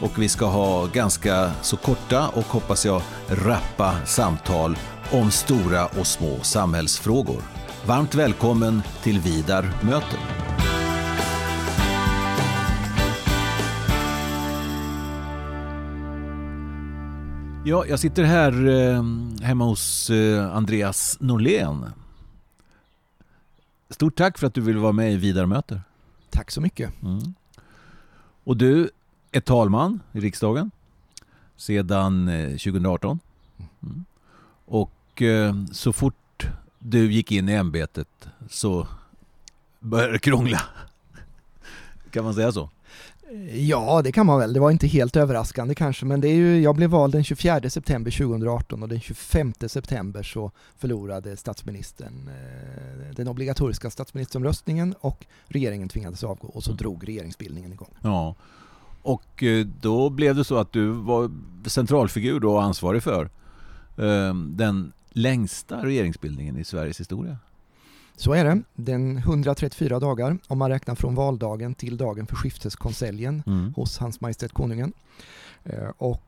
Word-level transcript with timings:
och 0.00 0.22
vi 0.22 0.28
ska 0.28 0.46
ha 0.46 0.86
ganska 0.86 1.50
så 1.62 1.76
korta 1.76 2.28
och 2.28 2.44
hoppas 2.44 2.86
jag 2.86 3.02
rappa 3.28 4.06
samtal 4.06 4.76
om 5.12 5.30
stora 5.30 5.86
och 5.86 6.06
små 6.06 6.40
samhällsfrågor. 6.42 7.42
Varmt 7.86 8.14
välkommen 8.14 8.82
till 9.02 9.20
Vidar 9.20 9.72
möter. 9.82 10.18
Ja, 17.64 17.86
jag 17.86 17.98
sitter 17.98 18.22
här 18.24 18.68
eh, 18.68 19.04
hemma 19.42 19.64
hos 19.64 20.10
eh, 20.10 20.56
Andreas 20.56 21.16
Norlén. 21.20 21.84
Stort 23.90 24.16
tack 24.16 24.38
för 24.38 24.46
att 24.46 24.54
du 24.54 24.60
vill 24.60 24.78
vara 24.78 24.92
med 24.92 25.12
i 25.12 25.16
Vidar 25.16 25.46
möter. 25.46 25.82
Tack 26.30 26.50
så 26.50 26.60
mycket. 26.60 27.02
Mm. 27.02 27.34
Och 28.44 28.56
du 28.56 28.90
är 29.32 29.40
talman 29.40 30.00
i 30.12 30.20
riksdagen 30.20 30.70
sedan 31.56 32.26
2018. 32.50 33.20
Eh, 33.58 33.64
mm. 33.82 34.04
Och 34.64 35.22
eh, 35.22 35.54
så 35.72 35.92
fort 35.92 36.46
du 36.78 37.12
gick 37.12 37.32
in 37.32 37.48
i 37.48 37.52
ämbetet 37.52 38.28
så 38.48 38.86
började 39.78 40.12
det 40.12 40.18
krångla. 40.18 40.60
Kan 42.10 42.24
man 42.24 42.34
säga 42.34 42.52
så? 42.52 42.70
Ja, 43.52 44.02
det 44.02 44.12
kan 44.12 44.26
man 44.26 44.38
väl. 44.38 44.52
Det 44.52 44.60
var 44.60 44.70
inte 44.70 44.86
helt 44.86 45.16
överraskande 45.16 45.74
kanske, 45.74 46.06
men 46.06 46.20
det 46.20 46.28
är 46.28 46.34
ju, 46.34 46.60
jag 46.60 46.76
blev 46.76 46.90
vald 46.90 47.12
den 47.12 47.24
24 47.24 47.70
september 47.70 48.10
2018 48.10 48.82
och 48.82 48.88
den 48.88 49.00
25 49.00 49.52
september 49.66 50.22
så 50.22 50.50
förlorade 50.78 51.36
statsministern 51.36 52.28
eh, 52.28 53.14
den 53.16 53.28
obligatoriska 53.28 53.90
statsministeromröstningen 53.90 54.94
och 55.00 55.26
regeringen 55.46 55.88
tvingades 55.88 56.24
avgå 56.24 56.48
och 56.48 56.64
så 56.64 56.70
mm. 56.70 56.76
drog 56.76 57.08
regeringsbildningen 57.08 57.72
igång. 57.72 57.94
Ja, 58.00 58.34
och 59.02 59.42
eh, 59.42 59.66
då 59.66 60.10
blev 60.10 60.36
det 60.36 60.44
så 60.44 60.56
att 60.56 60.72
du 60.72 60.86
var 60.86 61.30
centralfigur 61.66 62.40
då 62.40 62.52
och 62.52 62.62
ansvarig 62.62 63.02
för 63.02 63.30
eh, 63.96 64.34
den 64.34 64.92
längsta 65.10 65.84
regeringsbildningen 65.84 66.56
i 66.56 66.64
Sveriges 66.64 67.00
historia. 67.00 67.36
Så 68.16 68.32
är 68.32 68.44
det. 68.44 68.62
Den 68.74 69.16
134 69.16 69.98
dagar 69.98 70.38
om 70.46 70.58
man 70.58 70.70
räknar 70.70 70.94
från 70.94 71.14
valdagen 71.14 71.74
till 71.74 71.96
dagen 71.96 72.26
för 72.26 72.36
skifteskonseljen 72.36 73.42
mm. 73.46 73.74
hos 73.74 73.98
Hans 73.98 74.20
Majestät 74.20 74.52
Konungen. 74.52 74.92
Eh, 75.64 75.88
och 75.98 76.22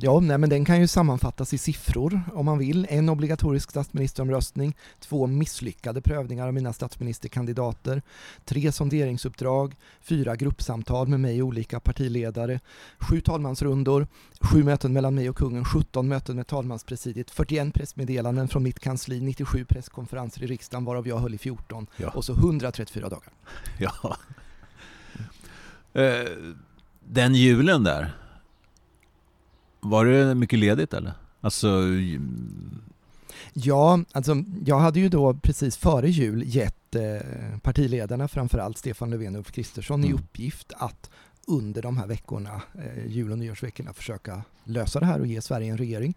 ja, 0.00 0.20
nej, 0.20 0.38
men 0.38 0.50
den 0.50 0.64
kan 0.64 0.80
ju 0.80 0.86
sammanfattas 0.86 1.54
i 1.54 1.58
siffror 1.58 2.20
om 2.34 2.46
man 2.46 2.58
vill. 2.58 2.86
En 2.90 3.08
obligatorisk 3.08 3.70
statsministeromröstning, 3.70 4.76
två 5.00 5.26
misslyckade 5.26 6.00
prövningar 6.00 6.46
av 6.46 6.54
mina 6.54 6.72
statsministerkandidater, 6.72 8.02
tre 8.44 8.72
sonderingsuppdrag, 8.72 9.74
fyra 10.00 10.36
gruppsamtal 10.36 11.08
med 11.08 11.20
mig 11.20 11.42
och 11.42 11.48
olika 11.48 11.80
partiledare, 11.80 12.60
sju 12.98 13.20
talmansrundor, 13.20 14.06
sju 14.40 14.64
möten 14.64 14.92
mellan 14.92 15.14
mig 15.14 15.28
och 15.28 15.36
kungen, 15.36 15.64
17 15.64 16.08
möten 16.08 16.36
med 16.36 16.46
talmanspresidiet, 16.46 17.30
41 17.30 17.74
pressmeddelanden 17.74 18.48
från 18.48 18.62
mitt 18.62 18.80
kansli, 18.80 19.20
97 19.20 19.64
presskonferenser 19.64 20.42
i 20.42 20.46
riksdagen 20.46 20.84
varav 20.84 21.08
jag 21.08 21.18
höll 21.18 21.34
i 21.34 21.38
14 21.38 21.86
ja. 21.96 22.08
och 22.08 22.24
så 22.24 22.32
134 22.32 23.08
dagar. 23.08 23.32
Ja. 23.78 24.16
Eh, 25.92 26.30
den 27.00 27.34
julen 27.34 27.84
där, 27.84 28.12
var 29.84 30.04
det 30.04 30.34
mycket 30.34 30.58
ledigt 30.58 30.94
eller? 30.94 31.12
Alltså... 31.40 31.82
Ja, 33.52 34.00
alltså 34.12 34.44
jag 34.66 34.78
hade 34.78 35.00
ju 35.00 35.08
då 35.08 35.34
precis 35.34 35.76
före 35.76 36.10
jul 36.10 36.42
gett 36.46 36.94
eh, 36.94 37.58
partiledarna, 37.62 38.28
framförallt 38.28 38.78
Stefan 38.78 39.10
Löfven 39.10 39.34
och 39.34 39.38
Ulf 39.38 39.52
Kristersson, 39.52 40.00
mm. 40.04 40.10
i 40.10 40.14
uppgift 40.14 40.72
att 40.76 41.10
under 41.46 41.82
de 41.82 41.96
här 41.96 42.06
veckorna, 42.06 42.62
eh, 42.74 43.06
jul 43.06 43.32
och 43.32 43.38
nyårsveckorna, 43.38 43.92
försöka 43.92 44.42
lösa 44.64 45.00
det 45.00 45.06
här 45.06 45.20
och 45.20 45.26
ge 45.26 45.42
Sverige 45.42 45.72
en 45.72 45.78
regering. 45.78 46.14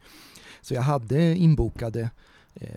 Så 0.62 0.74
jag 0.74 0.82
hade 0.82 1.36
inbokade 1.36 2.10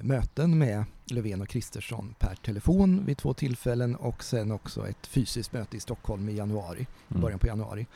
möten 0.02 0.58
med 0.58 0.84
Löfven 1.04 1.41
och 1.41 1.48
Kristersson 1.48 2.14
per 2.18 2.34
telefon 2.34 3.04
vid 3.06 3.18
två 3.18 3.34
tillfällen 3.34 3.96
och 3.96 4.24
sen 4.24 4.52
också 4.52 4.88
ett 4.88 5.06
fysiskt 5.06 5.52
möte 5.52 5.76
i 5.76 5.80
Stockholm 5.80 6.28
i 6.28 6.36
januari, 6.36 6.86
mm. 7.08 7.22
början 7.22 7.38
på 7.38 7.46
januari. 7.46 7.86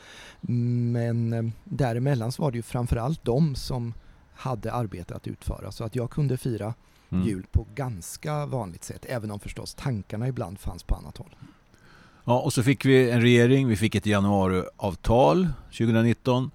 Men 0.41 1.33
eh, 1.33 1.43
däremellan 1.63 2.31
så 2.31 2.41
var 2.41 2.51
det 2.51 2.57
ju 2.57 2.61
framförallt 2.61 3.25
de 3.25 3.55
som 3.55 3.93
hade 4.33 4.73
arbete 4.73 5.15
att 5.15 5.27
utföra 5.27 5.71
så 5.71 5.83
att 5.83 5.95
jag 5.95 6.11
kunde 6.11 6.37
fira 6.37 6.73
mm. 7.09 7.27
jul 7.27 7.45
på 7.51 7.67
ganska 7.75 8.45
vanligt 8.45 8.83
sätt 8.83 9.05
även 9.09 9.31
om 9.31 9.39
förstås 9.39 9.73
tankarna 9.73 10.27
ibland 10.27 10.59
fanns 10.59 10.83
på 10.83 10.95
annat 10.95 11.17
håll. 11.17 11.35
Ja, 12.25 12.39
och 12.39 12.53
så 12.53 12.63
fick 12.63 12.85
vi 12.85 13.11
en 13.11 13.21
regering, 13.21 13.67
vi 13.67 13.75
fick 13.75 13.95
ett 13.95 14.05
januariavtal 14.05 15.47
2019 15.65 16.51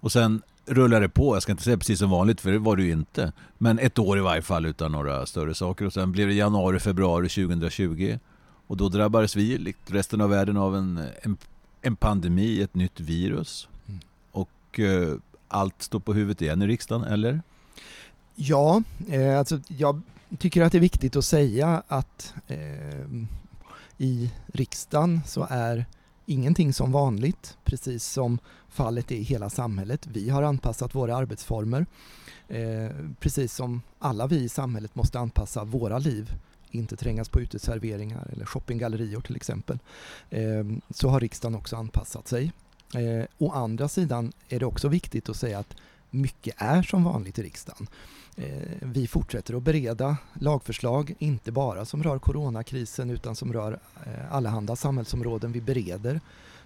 och 0.00 0.12
sen 0.12 0.42
rullar 0.66 1.00
det 1.00 1.08
på. 1.08 1.36
Jag 1.36 1.42
ska 1.42 1.52
inte 1.52 1.64
säga 1.64 1.78
precis 1.78 1.98
som 1.98 2.10
vanligt, 2.10 2.40
för 2.40 2.52
det 2.52 2.58
var 2.58 2.76
det 2.76 2.82
ju 2.82 2.92
inte. 2.92 3.32
Men 3.58 3.78
ett 3.78 3.98
år 3.98 4.18
i 4.18 4.20
varje 4.20 4.42
fall 4.42 4.66
utan 4.66 4.92
några 4.92 5.26
större 5.26 5.54
saker. 5.54 5.86
Och 5.86 5.92
sen 5.92 6.12
blev 6.12 6.28
det 6.28 6.34
januari, 6.34 6.80
februari 6.80 7.28
2020. 7.28 8.18
Och 8.66 8.76
då 8.76 8.88
drabbades 8.88 9.36
vi, 9.36 9.58
likt 9.58 9.90
resten 9.90 10.20
av 10.20 10.30
världen, 10.30 10.56
av 10.56 10.76
en, 10.76 11.00
en, 11.22 11.36
en 11.82 11.96
pandemi, 11.96 12.62
ett 12.62 12.74
nytt 12.74 13.00
virus. 13.00 13.68
Mm. 13.88 14.00
Och 14.30 14.80
eh, 14.80 15.14
allt 15.48 15.82
står 15.82 16.00
på 16.00 16.12
huvudet 16.12 16.42
igen 16.42 16.62
i 16.62 16.66
riksdagen, 16.66 17.04
eller? 17.04 17.42
Ja, 18.34 18.82
eh, 19.08 19.38
alltså 19.38 19.60
jag 19.68 20.00
tycker 20.38 20.62
att 20.62 20.72
det 20.72 20.78
är 20.78 20.80
viktigt 20.80 21.16
att 21.16 21.24
säga 21.24 21.82
att 21.88 22.34
eh, 22.46 23.06
i 23.98 24.30
riksdagen 24.46 25.20
så 25.26 25.46
är 25.50 25.86
ingenting 26.26 26.72
som 26.72 26.92
vanligt, 26.92 27.56
precis 27.64 28.04
som 28.04 28.38
fallet 28.68 29.10
är 29.10 29.16
i 29.16 29.22
hela 29.22 29.50
samhället. 29.50 30.06
Vi 30.06 30.30
har 30.30 30.42
anpassat 30.42 30.94
våra 30.94 31.16
arbetsformer, 31.16 31.86
eh, 32.48 32.90
precis 33.20 33.54
som 33.54 33.82
alla 33.98 34.26
vi 34.26 34.36
i 34.36 34.48
samhället 34.48 34.94
måste 34.94 35.18
anpassa 35.18 35.64
våra 35.64 35.98
liv 35.98 36.34
inte 36.70 36.96
trängas 36.96 37.28
på 37.28 37.40
uteserveringar 37.40 38.28
eller 38.32 38.44
shoppinggallerior 38.44 39.20
till 39.20 39.36
exempel, 39.36 39.78
eh, 40.30 40.64
så 40.90 41.08
har 41.08 41.20
riksdagen 41.20 41.54
också 41.54 41.76
anpassat 41.76 42.28
sig. 42.28 42.52
Eh, 42.94 43.24
å 43.38 43.50
andra 43.52 43.88
sidan 43.88 44.32
är 44.48 44.60
det 44.60 44.66
också 44.66 44.88
viktigt 44.88 45.28
att 45.28 45.36
säga 45.36 45.58
att 45.58 45.76
mycket 46.10 46.54
är 46.58 46.82
som 46.82 47.04
vanligt 47.04 47.38
i 47.38 47.42
riksdagen. 47.42 47.86
Eh, 48.36 48.46
vi 48.80 49.06
fortsätter 49.06 49.54
att 49.54 49.62
bereda 49.62 50.16
lagförslag, 50.34 51.14
inte 51.18 51.52
bara 51.52 51.84
som 51.84 52.02
rör 52.02 52.18
coronakrisen 52.18 53.10
utan 53.10 53.36
som 53.36 53.52
rör 53.52 53.78
eh, 54.06 54.34
allehanda 54.34 54.76
samhällsområden. 54.76 55.52
Vi 55.52 55.60
bereder 55.60 56.20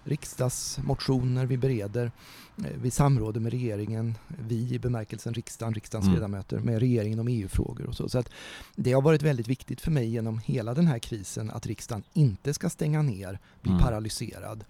riksdagsmotioner, 0.08 1.46
vi 1.46 1.56
bereder, 1.56 2.12
eh, 2.58 2.64
vi 2.82 2.90
samråder 2.90 3.40
med 3.40 3.52
regeringen, 3.52 4.14
vi 4.28 4.74
i 4.74 4.78
bemärkelsen 4.78 5.34
riksdagen, 5.34 5.74
riksdagens 5.74 6.06
mm. 6.06 6.14
ledamöter, 6.14 6.58
med 6.58 6.78
regeringen 6.78 7.18
om 7.18 7.28
EU-frågor 7.28 7.86
och 7.86 7.96
så. 7.96 8.08
så 8.08 8.18
att 8.18 8.30
det 8.76 8.92
har 8.92 9.02
varit 9.02 9.22
väldigt 9.22 9.48
viktigt 9.48 9.80
för 9.80 9.90
mig 9.90 10.08
genom 10.08 10.38
hela 10.38 10.74
den 10.74 10.86
här 10.86 10.98
krisen 10.98 11.50
att 11.50 11.66
riksdagen 11.66 12.02
inte 12.12 12.54
ska 12.54 12.70
stänga 12.70 13.02
ner, 13.02 13.38
bli 13.62 13.70
mm. 13.72 13.82
paralyserad, 13.82 14.64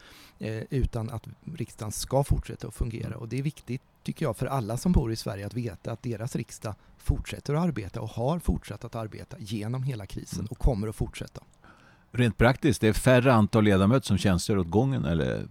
utan 0.71 1.11
att 1.11 1.27
riksdagen 1.55 1.93
ska 1.93 2.25
fortsätta 2.25 2.69
att 2.69 2.75
fungera. 2.75 3.17
Och 3.17 3.29
det 3.29 3.39
är 3.39 3.43
viktigt 3.43 3.83
tycker 4.03 4.27
jag, 4.27 4.37
för 4.37 4.47
alla 4.47 4.77
som 4.77 4.93
bor 4.93 5.13
i 5.13 5.17
Sverige 5.17 5.47
att 5.47 5.55
veta 5.55 5.93
att 5.93 6.03
deras 6.03 6.37
riksdag 6.37 6.75
fortsätter 6.99 7.55
att 7.55 7.63
arbeta 7.63 8.01
och 8.01 8.09
har 8.09 8.39
fortsatt 8.39 8.85
att 8.85 8.95
arbeta 8.95 9.37
genom 9.39 9.83
hela 9.83 10.07
krisen 10.07 10.39
mm. 10.39 10.49
och 10.51 10.59
kommer 10.59 10.89
att 10.89 10.97
fortsätta. 10.97 11.43
Rent 12.13 12.37
praktiskt, 12.37 12.81
det 12.81 12.89
är 12.89 12.93
färre 12.93 13.33
antal 13.33 13.65
ledamöter 13.65 14.07
som 14.07 14.19
tjänstgör 14.19 14.59
åt 14.59 14.71
gången? 14.71 15.05
Eller? 15.05 15.47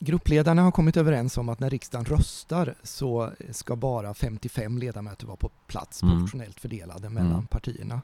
Gruppledarna 0.00 0.62
har 0.62 0.70
kommit 0.70 0.96
överens 0.96 1.38
om 1.38 1.48
att 1.48 1.60
när 1.60 1.70
riksdagen 1.70 2.04
röstar 2.04 2.74
så 2.82 3.32
ska 3.50 3.76
bara 3.76 4.14
55 4.14 4.78
ledamöter 4.78 5.26
vara 5.26 5.36
på 5.36 5.50
plats 5.66 6.02
mm. 6.02 6.14
proportionellt 6.14 6.60
fördelade 6.60 7.08
mellan 7.08 7.32
mm. 7.32 7.46
partierna. 7.46 8.02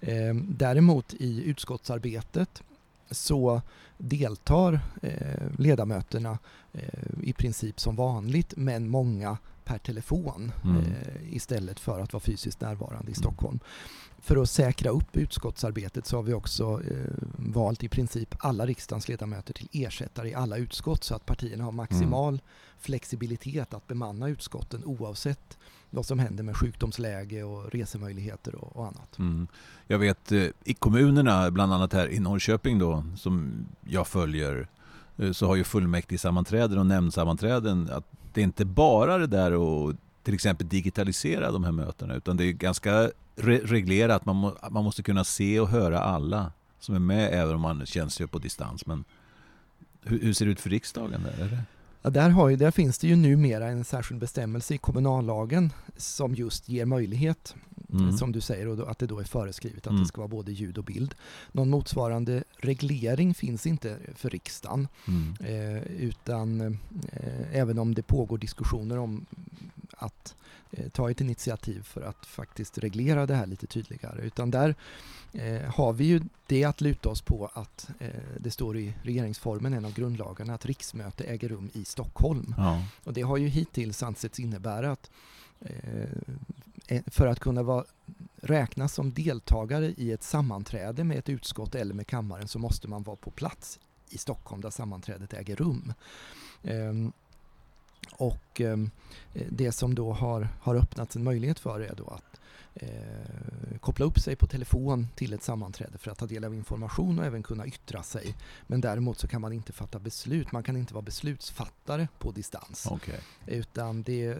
Ehm, 0.00 0.46
däremot 0.58 1.14
i 1.14 1.44
utskottsarbetet 1.44 2.62
så 3.10 3.62
deltar 3.98 4.80
eh, 5.02 5.50
ledamöterna 5.58 6.38
eh, 6.72 6.82
i 7.22 7.32
princip 7.32 7.80
som 7.80 7.96
vanligt 7.96 8.54
men 8.56 8.88
många 8.88 9.38
per 9.64 9.78
telefon 9.78 10.52
Mm. 10.64 10.76
eh, 10.76 11.34
istället 11.34 11.80
för 11.80 12.00
att 12.00 12.12
vara 12.12 12.20
fysiskt 12.20 12.60
närvarande 12.60 13.10
i 13.12 13.14
Stockholm. 13.14 13.60
För 14.26 14.36
att 14.36 14.50
säkra 14.50 14.90
upp 14.90 15.16
utskottsarbetet 15.16 16.06
så 16.06 16.16
har 16.16 16.22
vi 16.22 16.32
också 16.32 16.82
eh, 16.90 17.12
valt 17.36 17.84
i 17.84 17.88
princip 17.88 18.34
alla 18.38 18.66
riksdagens 18.66 19.08
ledamöter 19.08 19.54
till 19.54 19.68
ersättare 19.72 20.28
i 20.28 20.34
alla 20.34 20.56
utskott 20.56 21.04
så 21.04 21.14
att 21.14 21.26
partierna 21.26 21.64
har 21.64 21.72
maximal 21.72 22.40
flexibilitet 22.78 23.74
att 23.74 23.86
bemanna 23.86 24.28
utskotten 24.28 24.84
oavsett 24.84 25.58
vad 25.90 26.06
som 26.06 26.18
händer 26.18 26.44
med 26.44 26.56
sjukdomsläge 26.56 27.42
och 27.42 27.72
resemöjligheter 27.72 28.54
och, 28.54 28.76
och 28.76 28.86
annat. 28.86 29.18
Mm. 29.18 29.48
Jag 29.86 29.98
vet 29.98 30.32
eh, 30.32 30.46
i 30.64 30.74
kommunerna, 30.74 31.50
bland 31.50 31.72
annat 31.72 31.92
här 31.92 32.08
i 32.08 32.20
Norrköping 32.20 32.78
då, 32.78 33.04
som 33.16 33.66
jag 33.80 34.06
följer, 34.06 34.68
eh, 35.16 35.32
så 35.32 35.46
har 35.46 35.56
ju 35.56 35.64
fullmäktigesammanträden 35.64 36.78
och 36.78 36.86
nämndsammanträden 36.86 37.90
att 37.92 38.04
det 38.32 38.40
är 38.40 38.44
inte 38.44 38.64
bara 38.64 39.18
det 39.18 39.26
där 39.26 39.52
att 39.52 39.96
till 40.26 40.34
exempel 40.34 40.68
digitalisera 40.68 41.52
de 41.52 41.64
här 41.64 41.72
mötena 41.72 42.14
utan 42.14 42.36
det 42.36 42.44
är 42.44 42.52
ganska 42.52 43.10
re 43.36 43.58
reglerat. 43.64 44.24
Man, 44.24 44.36
må, 44.36 44.56
man 44.70 44.84
måste 44.84 45.02
kunna 45.02 45.24
se 45.24 45.60
och 45.60 45.68
höra 45.68 46.00
alla 46.00 46.52
som 46.80 46.94
är 46.94 46.98
med 46.98 47.30
även 47.32 47.54
om 47.54 47.60
man 47.60 47.86
tjänstgör 47.86 48.26
på 48.26 48.38
distans. 48.38 48.86
Men 48.86 49.04
hur, 50.02 50.20
hur 50.20 50.32
ser 50.32 50.46
det 50.46 50.52
ut 50.52 50.60
för 50.60 50.70
riksdagen? 50.70 51.22
Där? 51.22 51.44
Är 51.44 51.48
det? 51.50 51.62
Ja, 52.02 52.10
där, 52.10 52.30
har 52.30 52.48
ju, 52.48 52.56
där 52.56 52.70
finns 52.70 52.98
det 52.98 53.08
ju 53.08 53.16
numera 53.16 53.68
en 53.68 53.84
särskild 53.84 54.20
bestämmelse 54.20 54.74
i 54.74 54.78
kommunallagen 54.78 55.72
som 55.96 56.34
just 56.34 56.68
ger 56.68 56.84
möjlighet, 56.84 57.54
Mm. 57.92 58.12
som 58.18 58.32
du 58.32 58.40
säger, 58.40 58.68
och 58.68 58.90
att 58.90 58.98
det 58.98 59.06
då 59.06 59.18
är 59.20 59.24
föreskrivet 59.24 59.86
att 59.86 59.90
Mm. 59.90 60.02
det 60.02 60.08
ska 60.08 60.20
vara 60.20 60.28
både 60.28 60.52
ljud 60.52 60.78
och 60.78 60.84
bild. 60.84 61.14
Någon 61.52 61.70
motsvarande 61.70 62.44
reglering 62.58 63.34
finns 63.34 63.66
inte 63.66 63.96
för 64.14 64.30
riksdagen, 64.30 64.88
Mm. 65.08 65.34
eh, 65.40 65.82
utan 65.82 66.60
eh, 66.60 67.56
även 67.56 67.78
om 67.78 67.94
det 67.94 68.02
pågår 68.02 68.38
diskussioner 68.38 68.98
om 68.98 69.26
att 69.96 70.34
eh, 70.70 70.88
ta 70.88 71.10
ett 71.10 71.20
initiativ 71.20 71.82
för 71.82 72.02
att 72.02 72.26
faktiskt 72.26 72.78
reglera 72.78 73.26
det 73.26 73.34
här 73.34 73.46
lite 73.46 73.66
tydligare. 73.66 74.22
Utan 74.22 74.50
där 74.50 74.74
eh, 75.32 75.74
har 75.74 75.92
vi 75.92 76.04
ju 76.04 76.20
det 76.46 76.64
att 76.64 76.80
luta 76.80 77.08
oss 77.08 77.22
på 77.22 77.50
att 77.54 77.90
eh, 77.98 78.10
det 78.40 78.50
står 78.50 78.76
i 78.76 78.94
regeringsformen, 79.02 79.74
en 79.74 79.84
av 79.84 79.94
grundlagarna, 79.94 80.54
att 80.54 80.66
riksmöte 80.66 81.24
äger 81.24 81.48
rum 81.48 81.70
i 81.72 81.84
Stockholm. 81.84 82.54
Ja. 82.56 82.82
Och 83.04 83.12
det 83.12 83.22
har 83.22 83.36
ju 83.36 83.48
hittills 83.48 84.02
ansetts 84.02 84.40
innebära 84.40 84.92
att 84.92 85.10
för 87.06 87.26
att 87.26 87.40
kunna 87.40 87.62
vara, 87.62 87.84
räknas 88.36 88.94
som 88.94 89.12
deltagare 89.12 89.86
i 89.86 90.12
ett 90.12 90.22
sammanträde 90.22 91.04
med 91.04 91.18
ett 91.18 91.28
utskott 91.28 91.74
eller 91.74 91.94
med 91.94 92.06
kammaren 92.06 92.48
så 92.48 92.58
måste 92.58 92.88
man 92.88 93.02
vara 93.02 93.16
på 93.16 93.30
plats 93.30 93.78
i 94.10 94.18
Stockholm 94.18 94.60
där 94.62 94.70
sammanträdet 94.70 95.34
äger 95.34 95.56
rum. 95.56 95.92
Ehm, 96.62 97.12
och 98.12 98.60
ehm, 98.60 98.90
det 99.32 99.72
som 99.72 99.94
då 99.94 100.12
har, 100.12 100.48
har 100.60 100.74
öppnats 100.74 101.16
en 101.16 101.24
möjlighet 101.24 101.58
för 101.58 101.80
är 101.80 101.94
då 101.94 102.06
att 102.06 102.40
eh, 102.74 103.78
koppla 103.80 104.06
upp 104.06 104.18
sig 104.18 104.36
på 104.36 104.46
telefon 104.46 105.08
till 105.14 105.32
ett 105.32 105.42
sammanträde 105.42 105.98
för 105.98 106.10
att 106.10 106.18
ta 106.18 106.26
del 106.26 106.44
av 106.44 106.54
information 106.54 107.18
och 107.18 107.24
även 107.24 107.42
kunna 107.42 107.66
yttra 107.66 108.02
sig. 108.02 108.34
Men 108.66 108.80
däremot 108.80 109.18
så 109.18 109.28
kan 109.28 109.40
man 109.40 109.52
inte 109.52 109.72
fatta 109.72 109.98
beslut, 109.98 110.52
man 110.52 110.62
kan 110.62 110.76
inte 110.76 110.94
vara 110.94 111.02
beslutsfattare 111.02 112.08
på 112.18 112.30
distans. 112.30 112.86
Okej. 112.90 113.20
Utan 113.46 114.02
det, 114.02 114.34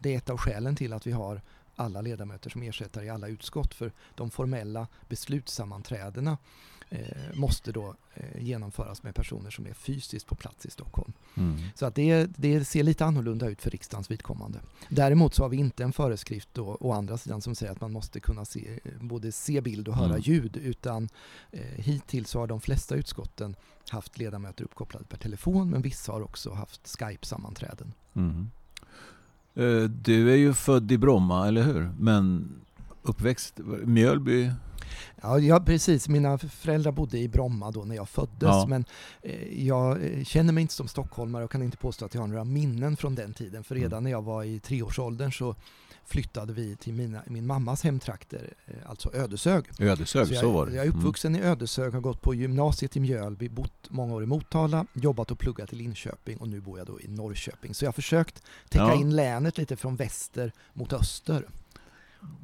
det 0.00 0.14
är 0.14 0.18
ett 0.18 0.30
av 0.30 0.38
skälen 0.38 0.76
till 0.76 0.92
att 0.92 1.06
vi 1.06 1.12
har 1.12 1.40
alla 1.76 2.00
ledamöter 2.00 2.50
som 2.50 2.62
ersättare 2.62 3.04
i 3.04 3.10
alla 3.10 3.28
utskott. 3.28 3.74
För 3.74 3.92
de 4.14 4.30
formella 4.30 4.86
beslutssammanträdena 5.08 6.30
eh, 6.30 6.38
måste 7.34 7.72
då 7.72 7.94
eh, 8.14 8.42
genomföras 8.42 9.02
med 9.02 9.14
personer 9.14 9.50
som 9.50 9.66
är 9.66 9.72
fysiskt 9.74 10.26
på 10.26 10.34
plats 10.34 10.66
i 10.66 10.70
Stockholm. 10.70 11.12
Mm. 11.36 11.56
Så 11.74 11.86
att 11.86 11.94
det, 11.94 12.26
det 12.36 12.64
ser 12.64 12.82
lite 12.82 13.04
annorlunda 13.04 13.48
ut 13.48 13.62
för 13.62 13.70
riksdagens 13.70 14.10
vidkommande. 14.10 14.60
Däremot 14.88 15.34
så 15.34 15.42
har 15.42 15.48
vi 15.48 15.56
inte 15.56 15.84
en 15.84 15.92
föreskrift 15.92 16.48
då, 16.52 16.76
å 16.80 16.92
andra 16.92 17.18
sidan 17.18 17.40
som 17.40 17.54
säger 17.54 17.72
att 17.72 17.80
man 17.80 17.92
måste 17.92 18.20
kunna 18.20 18.44
se, 18.44 18.80
både 19.00 19.32
se 19.32 19.60
bild 19.60 19.88
och 19.88 19.94
höra 19.94 20.08
Mm. 20.08 20.20
ljud. 20.20 20.56
Utan 20.56 21.08
eh, 21.50 21.60
hittills 21.76 22.34
har 22.34 22.46
de 22.46 22.60
flesta 22.60 22.94
utskotten 22.94 23.56
haft 23.90 24.18
ledamöter 24.18 24.64
uppkopplade 24.64 25.04
per 25.04 25.16
telefon 25.16 25.70
men 25.70 25.82
vissa 25.82 26.12
har 26.12 26.20
också 26.22 26.52
haft 26.52 26.86
Skype-sammanträden. 26.98 27.92
Mm. 28.14 28.50
Eh, 29.54 29.90
Du 29.90 30.32
är 30.32 30.36
ju 30.36 30.54
född 30.54 30.92
i 30.92 30.98
Bromma, 30.98 31.48
eller 31.48 31.62
hur? 31.62 31.90
Men 31.98 32.48
uppväxt 33.02 33.60
Mjölby? 33.84 34.50
Ja, 35.22 35.38
ja, 35.38 35.60
precis. 35.60 36.08
Mina 36.08 36.38
föräldrar 36.38 36.92
bodde 36.92 37.18
i 37.18 37.28
Bromma 37.28 37.70
då 37.70 37.84
när 37.84 37.96
jag 37.96 38.08
föddes. 38.08 38.40
Ja. 38.42 38.66
Men 38.68 38.84
eh, 39.22 39.64
jag 39.66 40.04
eh, 40.04 40.24
känner 40.24 40.52
mig 40.52 40.62
inte 40.62 40.74
som 40.74 40.88
stockholmare 40.88 41.44
och 41.44 41.50
kan 41.50 41.62
inte 41.62 41.76
påstå 41.76 42.04
att 42.04 42.14
jag 42.14 42.20
har 42.20 42.28
några 42.28 42.44
minnen 42.44 42.96
från 42.96 43.14
den 43.14 43.32
tiden. 43.34 43.64
För 43.64 43.74
redan 43.74 43.92
Mm. 43.92 44.04
när 44.04 44.10
jag 44.10 44.22
var 44.22 44.44
i 44.44 44.58
treårsåldern 44.60 45.32
så 45.32 45.54
flyttade 46.04 46.52
vi 46.52 46.76
till 46.76 46.92
mina, 46.94 47.22
min 47.26 47.46
mammas 47.46 47.82
hemtrakter, 47.84 48.52
eh, 48.66 48.74
alltså 48.90 49.10
Ödeshög. 49.14 49.64
Ödeshög, 49.78 50.26
så, 50.26 50.34
jag, 50.34 50.52
var 50.52 50.66
det. 50.66 50.74
jag 50.74 50.86
är 50.86 50.90
uppvuxen 50.90 51.36
i 51.36 51.40
Ödeshög, 51.42 51.92
har 51.92 52.00
gått 52.00 52.20
på 52.22 52.34
gymnasiet 52.34 52.96
i 52.96 53.00
Mjölby, 53.00 53.48
bott 53.48 53.90
många 53.90 54.14
år 54.14 54.22
i 54.22 54.26
Motala, 54.26 54.86
jobbat 54.92 55.30
och 55.30 55.38
pluggat 55.38 55.72
i 55.72 55.76
Linköping 55.76 56.36
och 56.38 56.48
nu 56.48 56.60
bor 56.60 56.78
jag 56.78 56.86
då 56.86 57.00
i 57.00 57.08
Norrköping. 57.08 57.74
Så 57.74 57.84
jag 57.84 57.88
har 57.88 57.92
försökt 57.92 58.42
täcka 58.68 58.84
Ja. 58.84 58.94
in 58.94 59.16
länet 59.16 59.58
lite 59.58 59.76
från 59.76 59.96
väster 59.96 60.52
mot 60.72 60.92
öster. 60.92 61.46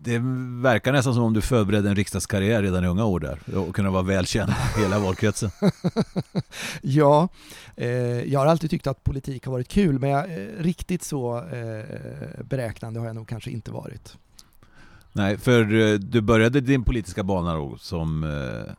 Det 0.03 0.19
verkar 0.63 0.93
nästan 0.93 1.15
som 1.15 1.23
om 1.23 1.33
du 1.33 1.41
förberedde 1.41 1.89
en 1.89 1.97
riksdagskarriär 1.97 2.63
redan 2.63 2.85
i 2.85 2.87
unga 2.87 3.05
år 3.05 3.21
där 3.21 3.59
och 3.59 3.75
kunna 3.75 3.91
vara 3.91 4.03
välkänd 4.03 4.51
i 4.51 4.81
hela 4.81 4.99
valkretsen. 4.99 5.51
Ja, 6.83 7.29
eh, 7.77 7.89
jag 8.33 8.41
har 8.41 8.47
alltid 8.47 8.71
tyckt 8.71 8.87
att 8.87 9.05
politik 9.05 9.45
har 9.45 9.53
varit 9.53 9.69
kul 9.69 9.99
men 9.99 10.11
jag, 10.11 10.25
eh, 10.25 10.47
riktigt 10.59 11.03
så 11.03 11.39
eh, 11.39 11.85
beräknande 12.45 13.01
har 13.01 13.07
jag 13.07 13.17
nog 13.17 13.29
kanske 13.29 13.51
inte 13.51 13.71
varit. 13.71 14.17
Nej, 15.13 15.39
för 15.39 15.75
eh, 15.75 15.99
du 15.99 16.21
började 16.21 16.61
din 16.61 16.85
politiska 16.85 17.23
bana 17.23 17.55
då 17.55 17.77
som 17.79 18.25
eh, 18.25 18.73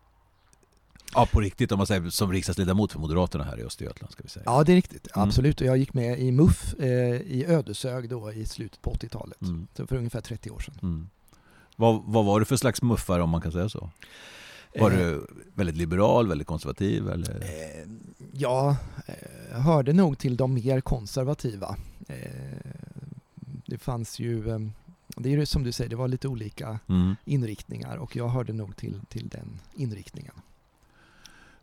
Ja, 1.13 1.25
på 1.31 1.39
riktigt 1.39 1.71
om 1.71 1.77
man 1.77 1.87
säger 1.87 2.09
som 2.09 2.31
riksdagsledamot 2.31 2.91
för 2.91 2.99
Moderaterna 2.99 3.43
här 3.43 3.59
i 3.59 3.63
Östergötland 3.63 4.11
ska 4.13 4.23
vi 4.23 4.29
säga. 4.29 4.43
Ja, 4.45 4.63
det 4.63 4.71
är 4.71 4.75
riktigt. 4.75 5.07
Mm. 5.15 5.27
Absolut. 5.27 5.61
Och 5.61 5.67
jag 5.67 5.77
gick 5.77 5.93
med 5.93 6.19
i 6.19 6.31
MUF 6.31 6.73
eh, 6.79 6.87
i 7.21 7.45
Ödeshög 7.47 8.09
då 8.09 8.31
i 8.31 8.45
slutet 8.45 8.81
på 8.81 8.91
80-talet. 8.93 9.41
Mm. 9.41 9.67
Så 9.77 9.87
för 9.87 9.95
ungefär 9.95 10.21
30 10.21 10.49
år 10.51 10.59
sedan. 10.59 10.75
Mm. 10.81 11.09
Vad, 11.75 12.01
vad 12.05 12.25
var 12.25 12.39
du 12.39 12.45
för 12.45 12.55
slags 12.57 12.81
muffare 12.81 13.23
om 13.23 13.29
man 13.29 13.41
kan 13.41 13.51
säga 13.51 13.69
så? 13.69 13.89
Var 14.79 14.91
Eh, 14.91 14.97
du 14.97 15.27
väldigt 15.53 15.77
liberal, 15.77 16.27
väldigt 16.27 16.47
konservativ 16.47 17.09
eller? 17.09 17.41
Eh, 17.41 17.87
ja, 18.31 18.75
eh, 19.07 19.15
jag 19.51 19.59
hörde 19.59 19.93
nog 19.93 20.17
till 20.17 20.37
de 20.37 20.53
mer 20.53 20.81
konservativa. 20.81 21.75
Eh, 22.07 22.15
det 23.65 23.77
fanns 23.77 24.19
ju, 24.19 24.49
eh, 24.49 24.59
det 25.17 25.29
är 25.29 25.37
ju 25.37 25.45
som 25.45 25.63
du 25.63 25.71
säger, 25.71 25.89
det 25.89 25.95
var 25.95 26.07
lite 26.07 26.27
olika 26.27 26.79
Mm. 26.89 27.15
inriktningar 27.25 27.97
och 27.97 28.15
jag 28.15 28.27
hörde 28.29 28.53
nog 28.53 28.75
till, 28.75 29.01
till 29.09 29.27
den 29.27 29.59
inriktningen. 29.75 30.33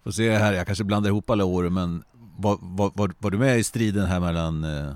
Får 0.06 0.10
se 0.12 0.30
här, 0.38 0.52
jag 0.52 0.66
kanske 0.66 0.84
blandar 0.84 1.10
ihop 1.10 1.30
alla 1.30 1.44
år 1.44 1.68
men 1.68 2.04
var, 2.36 2.58
var, 2.60 2.90
var, 2.94 3.12
var 3.18 3.30
du 3.30 3.38
med 3.38 3.58
i 3.58 3.64
striden 3.64 4.06
här 4.06 4.20
mellan 4.20 4.64
eh, 4.64 4.92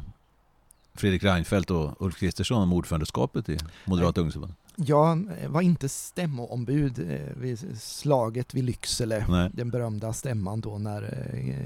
Fredrik 0.95 1.25
Reinfeldt 1.25 1.71
och 1.71 2.03
Ulf 2.03 2.17
Kristersson 2.19 2.63
om 2.63 2.73
ordförandeskapet 2.73 3.49
i 3.49 3.59
Moderata 3.85 4.21
ungdomsförbundet? 4.21 4.57
Jag 4.77 5.29
eh, 5.43 5.51
var 5.51 5.61
inte 5.63 5.89
stämmoombud 5.89 6.99
eh, 7.11 7.37
vid 7.37 7.81
slaget 7.81 8.55
vid 8.55 8.65
Lycksele. 8.65 9.27
Nej. 9.29 9.51
Den 9.55 9.71
berömda 9.71 10.13
stämman 10.13 10.61
då 10.61 10.79
när 10.79 11.03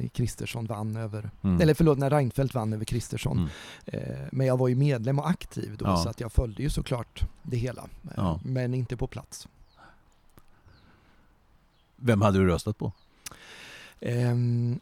eh, 0.02 0.08
Kristersson 0.08 0.66
vann 0.66 0.96
över, 0.96 1.30
Mm. 1.42 1.60
eller 1.60 1.74
förlåt, 1.74 1.98
när 1.98 2.10
Reinfeldt 2.10 2.54
vann 2.54 2.72
över 2.72 2.84
Kristersson. 2.84 3.48
Mm. 3.92 4.28
Men 4.32 4.46
jag 4.46 4.56
var 4.56 4.68
ju 4.68 4.74
medlem 4.74 5.18
och 5.18 5.28
aktiv 5.30 5.76
då 5.78 5.84
Ja. 5.86 5.96
så 5.96 6.08
att 6.08 6.20
jag 6.20 6.32
följde 6.32 6.62
ju 6.62 6.70
såklart 6.70 7.20
det 7.42 7.56
hela. 7.56 7.88
Ja. 8.16 8.40
Men 8.44 8.74
inte 8.74 8.96
på 8.96 9.06
plats. 9.06 9.48
Vem 11.96 12.22
hade 12.22 12.38
du 12.38 12.46
röstat 12.46 12.78
på? 12.78 12.92
Ehm, 14.00 14.80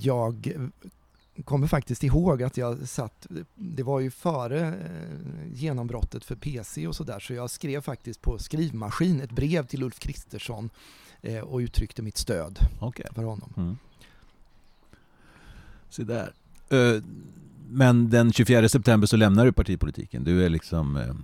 Jag 0.00 0.54
kommer 1.44 1.66
faktiskt 1.66 2.04
ihåg 2.04 2.42
att 2.42 2.56
jag 2.56 2.88
satt, 2.88 3.26
det 3.54 3.82
var 3.82 4.00
ju 4.00 4.10
före 4.10 4.68
eh, 4.68 5.52
genombrottet 5.52 6.24
för 6.24 6.36
PC 6.36 6.86
och 6.86 6.96
sådär, 6.96 7.20
så 7.20 7.34
jag 7.34 7.50
skrev 7.50 7.80
faktiskt 7.80 8.20
på 8.22 8.38
skrivmaskin 8.38 9.20
ett 9.20 9.30
brev 9.32 9.66
till 9.66 9.82
Ulf 9.82 9.98
Kristersson 9.98 10.70
eh, 11.22 11.38
och 11.38 11.58
uttryckte 11.58 12.02
mitt 12.02 12.16
stöd 12.16 12.58
Okej. 12.80 13.06
för 13.14 13.22
honom. 13.22 13.52
Mm. 13.56 13.76
Se 15.90 16.04
där. 16.04 16.32
Eh, 16.68 17.02
Men 17.70 18.10
den 18.10 18.32
24 18.32 18.68
september 18.68 19.06
så 19.06 19.16
lämnar 19.16 19.44
du 19.44 19.52
partipolitiken. 19.52 20.24
Du 20.24 20.44
är 20.44 20.48
liksom... 20.48 21.14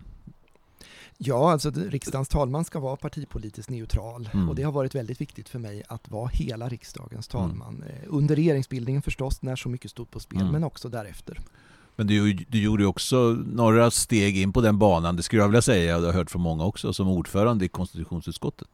Ja, 1.22 1.52
alltså 1.52 1.70
riksdagens 1.70 2.28
talman 2.28 2.64
ska 2.64 2.80
vara 2.80 2.96
partipolitiskt 2.96 3.70
neutral 3.70 4.28
Mm. 4.32 4.48
och 4.48 4.54
det 4.54 4.62
har 4.62 4.72
varit 4.72 4.94
väldigt 4.94 5.20
viktigt 5.20 5.48
för 5.48 5.58
mig 5.58 5.82
att 5.88 6.10
vara 6.10 6.28
hela 6.28 6.68
riksdagens 6.68 7.34
Mm. 7.34 7.48
talman. 7.50 7.84
Eh, 7.88 7.94
Under 8.08 8.36
regeringsbildningen 8.36 9.02
förstås, 9.02 9.42
när 9.42 9.56
så 9.56 9.68
mycket 9.68 9.90
stod 9.90 10.10
på 10.10 10.20
spel, 10.20 10.40
Mm. 10.40 10.52
men 10.52 10.64
också 10.64 10.88
därefter. 10.88 11.40
Men 11.96 12.06
du, 12.06 12.32
du 12.32 12.62
gjorde 12.62 12.86
också 12.86 13.16
några 13.52 13.90
steg 13.90 14.38
in 14.38 14.52
på 14.52 14.60
den 14.60 14.78
banan, 14.78 15.16
det 15.16 15.22
skulle 15.22 15.42
jag 15.42 15.48
vilja 15.48 15.62
säga, 15.62 15.84
jag 15.98 16.00
har 16.06 16.12
hört 16.12 16.30
från 16.30 16.42
många 16.42 16.64
också, 16.64 16.92
som 16.92 17.08
ordförande 17.08 17.64
i 17.64 17.68
konstitutionsutskottet. 17.68 18.68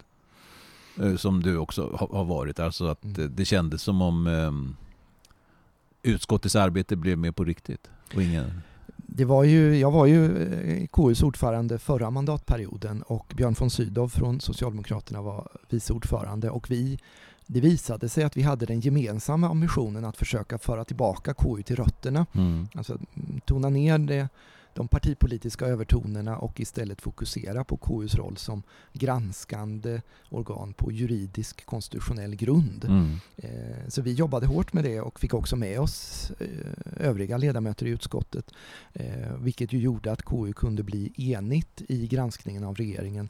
Eh, 1.01 1.17
Som 1.17 1.43
du 1.43 1.57
också 1.59 2.07
har- 2.11 2.25
varit. 2.25 2.61
Alltså 2.61 2.87
att 2.87 3.05
Mm. 3.05 3.23
eh, 3.23 3.29
det 3.31 3.45
kändes 3.45 3.83
som 3.83 4.03
om 4.03 4.27
eh, 4.27 6.11
utskottets 6.13 6.57
arbete 6.57 6.97
blev 6.97 7.19
mer 7.19 7.33
på 7.33 7.45
riktigt. 7.45 7.91
Och 8.15 8.23
ingen... 8.23 8.63
det 9.09 9.25
var 9.25 9.45
ju, 9.45 9.79
jag 9.79 9.91
var 9.91 10.07
ju 10.07 10.43
eh, 10.43 10.87
KUs 10.87 11.23
ordförande 11.23 11.79
förra 11.79 12.11
mandatperioden 12.11 13.03
och 13.03 13.33
Björn 13.37 13.55
von 13.59 13.71
Sydow 13.71 14.09
från 14.09 14.41
Socialdemokraterna 14.41 15.23
var 15.23 15.49
vice 15.69 15.93
ordförande 15.93 16.51
och 16.51 16.71
vi 16.71 16.99
det 17.47 17.61
visade 17.61 18.09
sig 18.09 18.25
att 18.25 18.37
vi 18.37 18.43
hade 18.43 18.67
den 18.67 18.81
gemensamma 18.81 19.49
ambitionen 19.49 20.05
att 20.05 20.17
försöka 20.17 20.59
föra 20.59 20.85
tillbaka 20.85 21.35
KU 21.35 21.63
till 21.63 21.77
rötterna. 21.77 22.27
Mm. 22.33 22.69
Alltså 22.75 22.93
mm, 22.93 23.41
tona 23.45 23.69
ner 23.69 23.99
det, 23.99 24.29
de 24.77 24.89
partipolitiska 24.89 25.67
övertonerna 25.67 26.39
och 26.39 26.61
istället 26.61 27.03
fokusera 27.03 27.65
på 27.65 27.77
KUs 27.77 28.15
roll 28.15 28.37
som 28.37 28.63
granskande 28.93 30.01
organ 30.31 30.73
på 30.73 30.93
juridisk 30.93 31.67
konstitutionell 31.67 32.35
grund. 32.35 32.85
Mm. 32.85 33.17
Eh, 33.37 33.89
så 33.89 34.03
vi 34.03 34.13
jobbade 34.13 34.47
hårt 34.47 34.73
med 34.73 34.85
det 34.85 35.01
och 35.01 35.21
fick 35.21 35.35
också 35.35 35.57
med 35.57 35.81
oss 35.81 36.31
eh, 36.41 37.07
övriga 37.09 37.37
ledamöter 37.37 37.87
i 37.87 37.91
utskottet, 37.91 38.53
eh, 38.93 39.37
vilket 39.39 39.73
ju 39.73 39.79
gjorde 39.79 40.13
att 40.13 40.23
KU 40.23 40.53
kunde 40.53 40.83
bli 40.83 41.13
enigt 41.17 41.83
i 41.89 42.07
granskningen 42.07 42.65
av 42.65 42.75
regeringen 42.75 43.29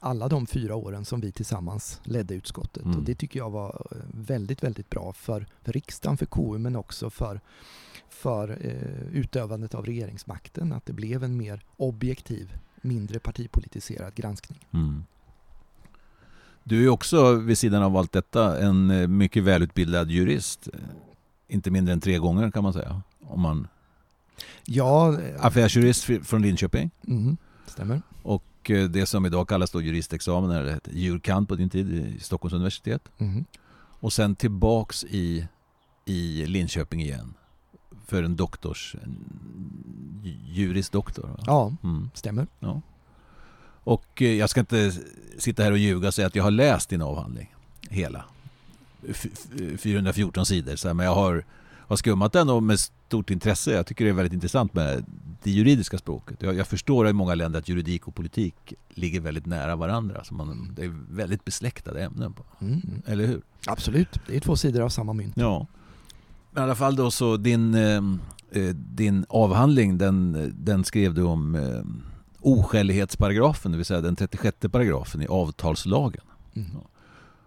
alla 0.00 0.28
de 0.28 0.46
fyra 0.46 0.74
åren 0.74 1.04
som 1.04 1.20
vi 1.20 1.32
tillsammans 1.32 2.00
ledde 2.04 2.34
utskottet. 2.34 2.84
Mm. 2.84 2.96
Och 2.96 3.02
det 3.02 3.14
tycker 3.14 3.38
jag 3.38 3.50
var 3.50 3.86
väldigt, 4.14 4.62
väldigt 4.62 4.90
bra 4.90 5.12
för, 5.12 5.46
för 5.62 5.72
riksdagen, 5.72 6.16
för 6.16 6.26
KU, 6.26 6.58
men 6.58 6.76
också 6.76 7.10
för 7.10 7.40
för 8.08 8.58
eh, 8.60 9.18
utövandet 9.18 9.74
av 9.74 9.86
regeringsmakten, 9.86 10.72
att 10.72 10.86
det 10.86 10.92
blev 10.92 11.24
en 11.24 11.36
mer 11.36 11.60
objektiv, 11.76 12.52
mindre 12.80 13.18
partipolitiserad 13.18 14.14
granskning. 14.14 14.66
Mm. 14.70 15.04
Du 16.64 16.84
är 16.84 16.88
också 16.88 17.34
vid 17.34 17.58
sidan 17.58 17.82
av 17.82 17.96
allt 17.96 18.12
detta 18.12 18.60
en 18.60 18.90
eh, 18.90 19.08
mycket 19.08 19.42
välutbildad 19.42 20.10
jurist. 20.10 20.68
Inte 21.48 21.70
mindre 21.70 21.92
än 21.92 22.00
tre 22.00 22.18
gånger 22.18 22.50
kan 22.50 22.62
man 22.62 22.72
säga. 22.72 23.02
Om 23.20 23.40
man... 23.40 23.68
Ja, 24.64 25.20
eh, 25.20 25.44
Affärsjurist 25.44 26.04
från 26.04 26.42
Linköping. 26.42 26.90
Mm, 27.06 27.36
stämmer. 27.66 28.02
Och 28.22 28.44
eh, 28.70 28.88
det 28.88 29.06
som 29.06 29.26
idag 29.26 29.48
kallas 29.48 29.70
då 29.70 29.82
juristexamen, 29.82 30.50
eller 30.50 30.72
hette 30.72 30.98
jurkant 30.98 31.48
på 31.48 31.54
din 31.56 31.70
tid 31.70 31.94
i 31.94 32.20
Stockholms 32.20 32.52
universitet. 32.52 33.08
Mm. 33.18 33.44
Och 34.00 34.12
sen 34.12 34.36
tillbaks 34.36 35.04
i, 35.04 35.46
i 36.04 36.46
Linköping 36.46 37.02
igen 37.02 37.34
för 38.06 38.22
en 38.22 38.36
doktors, 38.36 38.96
en 39.04 39.16
juris 40.52 40.90
doktor. 40.90 41.28
Va? 41.28 41.44
Ja, 41.46 41.72
mm. 41.82 42.10
stämmer. 42.14 42.46
Ja. 42.58 42.80
Och 43.84 44.22
eh, 44.22 44.34
jag 44.34 44.50
ska 44.50 44.60
inte 44.60 44.92
sitta 45.38 45.62
här 45.62 45.72
och 45.72 45.78
ljuga 45.78 46.08
och 46.08 46.14
säga 46.14 46.26
att 46.26 46.34
jag 46.34 46.42
har 46.42 46.50
läst 46.50 46.88
din 46.88 47.02
avhandling, 47.02 47.54
hela. 47.90 48.24
414 49.78 50.46
sidor, 50.46 50.76
så 50.76 50.88
här, 50.88 50.94
men 50.94 51.06
jag 51.06 51.14
har, 51.14 51.44
har 51.88 51.96
skummat 51.96 52.32
den 52.32 52.48
och 52.48 52.62
med 52.62 52.80
stort 52.80 53.30
intresse. 53.30 53.72
Jag 53.72 53.86
tycker 53.86 54.04
det 54.04 54.10
är 54.10 54.14
väldigt 54.14 54.32
intressant 54.32 54.74
med 54.74 55.04
det 55.42 55.50
juridiska 55.50 55.98
språket. 55.98 56.42
Jag, 56.42 56.54
jag 56.54 56.66
förstår 56.66 57.08
i 57.08 57.12
många 57.12 57.34
länder 57.34 57.58
att 57.58 57.68
juridik 57.68 58.08
och 58.08 58.14
politik 58.14 58.74
ligger 58.88 59.20
väldigt 59.20 59.46
nära 59.46 59.76
varandra. 59.76 60.24
Så 60.24 60.34
man, 60.34 60.72
det 60.76 60.84
är 60.84 60.94
väldigt 61.10 61.44
besläktade 61.44 62.02
ämnen. 62.02 62.32
På. 62.32 62.44
Mm. 62.60 62.80
Eller 63.06 63.26
hur? 63.26 63.42
Absolut, 63.66 64.20
det 64.26 64.36
är 64.36 64.40
två 64.40 64.56
sidor 64.56 64.82
av 64.82 64.88
samma 64.88 65.12
mynt. 65.12 65.34
Ja. 65.36 65.66
Men 66.50 66.62
i 66.62 66.64
alla 66.64 66.74
fall 66.74 66.96
då 66.96 67.10
så 67.10 67.36
din, 67.36 67.74
eh, 67.74 68.02
eh, 68.50 68.74
din 68.74 69.26
avhandling 69.28 69.98
den, 69.98 70.52
den 70.58 70.84
skrev 70.84 71.14
du 71.14 71.22
om 71.22 71.54
eh, 71.54 71.82
oskälighetsparagrafen, 72.40 73.72
det 73.72 73.76
vill 73.76 73.86
säga 73.86 74.00
den 74.00 74.16
36 74.16 74.56
paragrafen 74.72 75.22
i 75.22 75.26
avtalslagen. 75.26 76.24
Mm. 76.54 76.70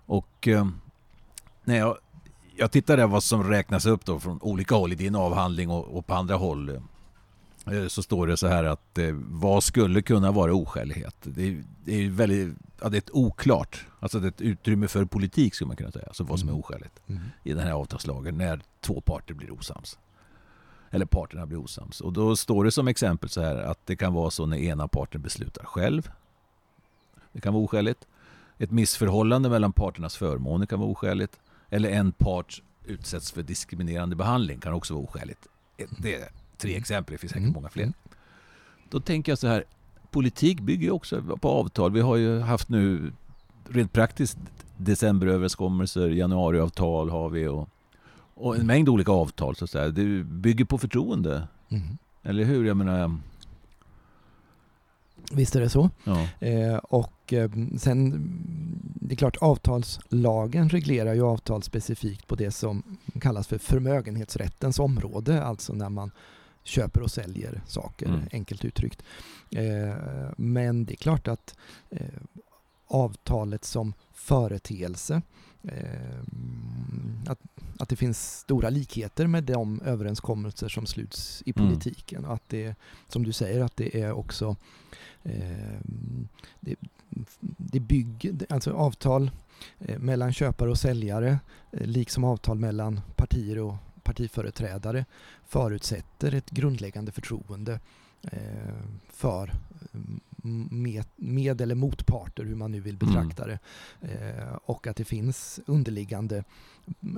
Och 0.05 0.47
eh, 0.47 0.67
när 1.63 1.77
jag, 1.77 1.97
jag 2.59 2.71
tittade 2.71 3.07
vad 3.07 3.23
som 3.23 3.43
räknas 3.43 3.85
upp 3.85 4.05
då 4.05 4.19
från 4.19 4.39
olika 4.41 4.75
håll 4.75 4.91
i 4.91 4.95
din 4.95 5.15
avhandling 5.15 5.69
och, 5.69 5.97
och 5.97 6.07
på 6.07 6.13
andra 6.13 6.35
håll 6.35 6.69
eh, 7.65 7.87
så 7.87 8.03
står 8.03 8.27
det 8.27 8.37
så 8.37 8.47
här 8.47 8.63
att 8.63 8.97
eh, 8.97 9.13
vad 9.13 9.63
skulle 9.63 10.01
kunna 10.01 10.31
vara 10.31 10.53
oskälighet? 10.53 11.15
Det, 11.23 11.63
det 11.85 12.05
är 12.05 12.09
väldigt 12.09 12.55
ja, 12.81 12.89
det 12.89 12.97
är 12.97 13.01
ett 13.01 13.11
oklart, 13.11 13.85
alltså 13.99 14.19
det 14.19 14.27
är 14.27 14.29
ett 14.29 14.41
utrymme 14.41 14.87
för 14.87 15.05
politik 15.05 15.55
skulle 15.55 15.67
man 15.67 15.77
kunna 15.77 15.91
säga, 15.91 16.05
alltså 16.07 16.23
vad 16.23 16.39
som 16.39 16.49
är 16.49 16.53
mm. 16.53 16.59
oskäligt 16.59 16.99
mm. 17.07 17.21
i 17.43 17.53
den 17.53 17.63
här 17.63 17.71
avtalslagen 17.71 18.37
när 18.37 18.61
två 18.81 19.01
parter 19.01 19.33
blir 19.33 19.51
osams. 19.51 19.99
Eller 20.91 21.05
parterna 21.05 21.45
blir 21.45 21.59
osams. 21.59 22.01
Och 22.01 22.13
då 22.13 22.35
står 22.35 22.63
det 22.63 22.71
som 22.71 22.87
exempel 22.87 23.29
så 23.29 23.41
här 23.41 23.55
att 23.55 23.85
det 23.85 23.95
kan 23.95 24.13
vara 24.13 24.29
så 24.29 24.45
när 24.45 24.57
ena 24.57 24.87
parten 24.87 25.21
beslutar 25.21 25.63
själv. 25.63 26.11
Det 27.31 27.41
kan 27.41 27.53
vara 27.53 27.63
oskäligt. 27.63 28.07
Ett 28.57 28.71
missförhållande 28.71 29.49
mellan 29.49 29.71
parternas 29.71 30.17
förmåner 30.17 30.65
kan 30.65 30.79
vara 30.79 30.89
oskäligt. 30.89 31.39
Eller 31.69 31.89
en 31.89 32.11
part 32.11 32.61
utsätts 32.85 33.31
för 33.31 33.43
diskriminerande 33.43 34.15
behandling 34.15 34.59
kan 34.59 34.73
också 34.73 34.93
vara 34.93 35.03
oskäligt. 35.03 35.47
Det 35.97 36.15
är 36.15 36.29
tre 36.57 36.71
mm. 36.71 36.81
exempel, 36.81 37.13
det 37.13 37.17
finns 37.17 37.33
säkert 37.33 37.53
många 37.53 37.69
fler. 37.69 37.93
Då 38.89 38.99
tänker 38.99 39.31
jag 39.31 39.39
så 39.39 39.47
här, 39.47 39.63
politik 40.11 40.59
bygger 40.59 40.83
ju 40.83 40.91
också 40.91 41.37
på 41.41 41.49
avtal. 41.49 41.91
Vi 41.91 42.01
har 42.01 42.15
ju 42.15 42.39
haft 42.39 42.69
nu 42.69 43.11
rent 43.69 43.93
praktiskt 43.93 44.37
decemberöverenskommelser, 44.77 46.09
januariavtal 46.09 47.09
har 47.09 47.29
vi 47.29 47.47
och, 47.47 47.69
och 48.33 48.55
en 48.55 48.67
mängd 48.67 48.89
olika 48.89 49.11
avtal. 49.11 49.55
Så 49.55 49.65
att 49.65 49.71
säga. 49.71 49.89
Det 49.89 50.23
bygger 50.23 50.65
på 50.65 50.77
förtroende. 50.77 51.47
Mm. 51.69 51.97
Eller 52.23 52.43
hur? 52.43 52.65
Jag 52.65 52.77
menar, 52.77 53.19
Visst 55.31 55.55
är 55.55 55.59
det 55.61 55.69
så. 55.69 55.89
Ja. 56.03 56.47
Eh, 56.47 56.77
och 56.77 57.13
eh, 57.33 57.49
sen, 57.77 58.29
det 59.01 59.15
är 59.15 59.17
klart 59.17 59.37
avtalslagen 59.37 60.69
reglerar 60.69 61.13
ju 61.13 61.21
avtal 61.21 61.63
specifikt 61.63 62.27
på 62.27 62.35
det 62.35 62.51
som 62.51 62.97
kallas 63.21 63.47
för 63.47 63.57
förmögenhetsrättens 63.57 64.79
område, 64.79 65.43
alltså 65.43 65.73
när 65.73 65.89
man 65.89 66.11
köper 66.63 67.01
och 67.01 67.11
säljer 67.11 67.61
saker, 67.67 68.05
mm. 68.05 68.21
enkelt 68.31 68.65
uttryckt. 68.65 69.03
Eh, 69.51 70.31
men 70.37 70.85
det 70.85 70.93
är 70.93 70.97
klart 70.97 71.27
att 71.27 71.55
eh, 71.89 72.05
avtalet 72.89 73.65
som 73.65 73.93
företeelse 74.13 75.21
eh, 75.63 76.19
att, 77.27 77.39
att 77.79 77.89
det 77.89 77.95
finns 77.95 78.39
stora 78.39 78.69
likheter 78.69 79.27
med 79.27 79.43
de 79.43 79.81
överenskommelser 79.81 80.69
som 80.69 80.85
sluts 80.85 81.43
i 81.45 81.53
mm. 81.55 81.67
politiken. 81.67 82.19
Mm. 82.19 82.31
Att 82.31 82.49
det, 82.49 82.75
som 83.07 83.23
du 83.23 83.33
säger, 83.33 83.63
att 83.63 83.77
det 83.77 84.01
är 84.01 84.11
också 84.11 84.55
eh, 85.23 85.79
det, 86.59 86.75
det 87.57 87.79
bygger, 87.79 88.35
alltså 88.49 88.71
avtal 88.71 89.31
eh, 89.79 89.99
mellan 89.99 90.33
köpare 90.33 90.69
och 90.69 90.77
säljare, 90.77 91.39
eh, 91.71 91.87
liksom 91.87 92.23
avtal 92.23 92.59
mellan 92.59 93.01
partier 93.15 93.59
och 93.59 93.75
partiföreträdare 94.03 95.05
förutsätter 95.45 96.33
ett 96.33 96.49
grundläggande 96.49 97.11
förtroende 97.11 97.79
eh, 98.21 98.73
för 99.09 99.53
med, 100.71 101.05
med, 101.15 101.61
eller 101.61 101.75
motparter, 101.75 102.43
hur 102.43 102.55
man 102.55 102.71
nu 102.71 102.79
vill 102.79 102.97
betrakta 102.97 103.43
mm. 103.43 103.57
det. 104.01 104.07
Eh, 104.07 104.55
och 104.65 104.87
att 104.87 104.95
det 104.95 105.05
finns 105.05 105.59
underliggande 105.65 106.43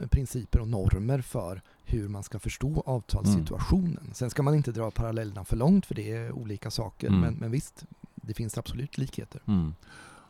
principer 0.09 0.59
och 0.59 0.67
normer 0.67 1.21
för 1.21 1.61
hur 1.85 2.07
man 2.07 2.23
ska 2.23 2.39
förstå 2.39 2.83
avtalssituationen. 2.85 3.97
Mm. 4.01 4.13
Sen 4.13 4.29
ska 4.29 4.43
man 4.43 4.55
inte 4.55 4.71
dra 4.71 4.91
parallellerna 4.91 5.45
för 5.45 5.55
långt 5.55 5.85
för 5.85 5.95
det 5.95 6.11
är 6.11 6.31
olika 6.31 6.71
saker. 6.71 7.07
Mm. 7.07 7.19
Men, 7.19 7.33
men, 7.33 7.51
visst, 7.51 7.85
det 8.15 8.33
finns 8.33 8.57
absolut 8.57 8.97
likheter. 8.97 9.41
Mm. 9.47 9.73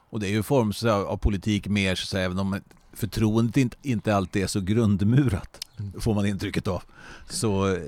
Och 0.10 0.20
det 0.20 0.28
är 0.28 0.32
ju 0.32 0.44
form 0.44 0.74
av 0.88 1.18
politik 1.18 1.68
mer, 1.68 1.96
så 1.96 2.18
även 2.18 2.40
om 2.40 2.60
förtroendet 2.94 3.58
inte, 3.58 3.78
inte 3.82 4.16
alltid 4.16 4.44
är 4.44 4.48
så 4.48 4.62
grundmurat, 4.62 5.66
mm. 5.80 6.02
får 6.02 6.14
man 6.14 6.26
intrycket 6.26 6.68
av, 6.68 6.84
så 7.30 7.76
eh, 7.76 7.82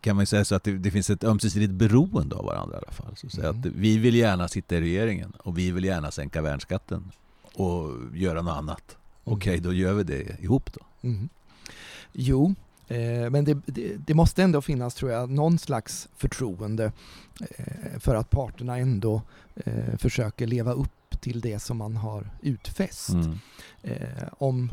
kan 0.00 0.16
man 0.16 0.26
säga 0.26 0.44
så 0.44 0.54
att 0.54 0.64
det, 0.64 0.78
det, 0.78 0.90
finns 0.90 1.10
ett 1.10 1.24
ömsesidigt 1.24 1.72
beroende 1.72 2.36
av 2.36 2.44
varandra 2.44 2.76
i 2.76 2.78
alla 2.78 2.92
fall. 2.92 3.14
Så 3.16 3.40
mm. 3.40 3.50
att 3.50 3.66
vi 3.66 3.98
vill 3.98 4.14
gärna 4.14 4.48
sitta 4.48 4.76
i 4.76 4.80
regeringen 4.80 5.32
och 5.38 5.58
vi 5.58 5.70
vill 5.70 5.84
gärna 5.84 6.10
sänka 6.10 6.42
värnskatten 6.42 7.12
och 7.54 7.90
göra 8.14 8.42
något 8.42 8.58
annat. 8.58 8.96
Mm. 9.26 9.36
Okej, 9.36 9.60
då 9.60 9.72
gör 9.72 9.94
vi 9.94 10.02
det 10.02 10.42
ihop 10.42 10.72
då. 10.72 11.08
Mm. 11.08 11.28
Jo, 12.12 12.54
eh, 12.88 13.30
men 13.30 13.44
det, 13.44 13.58
det, 13.66 13.96
det, 14.06 14.14
måste 14.14 14.42
ändå 14.42 14.62
finnas, 14.62 14.94
tror 14.94 15.10
jag, 15.10 15.30
någon 15.30 15.58
slags 15.58 16.08
förtroende 16.16 16.92
eh, 17.40 17.98
för 17.98 18.14
att 18.14 18.30
parterna 18.30 18.78
ändå 18.78 19.22
eh, 19.54 19.96
försöker 19.98 20.46
leva 20.46 20.72
upp 20.72 21.05
till 21.16 21.40
det 21.40 21.58
som 21.58 21.76
man 21.76 21.96
har 21.96 22.30
utfäst. 22.42 23.08
Mm. 23.08 23.38
Eh, 23.82 24.28
om, 24.38 24.72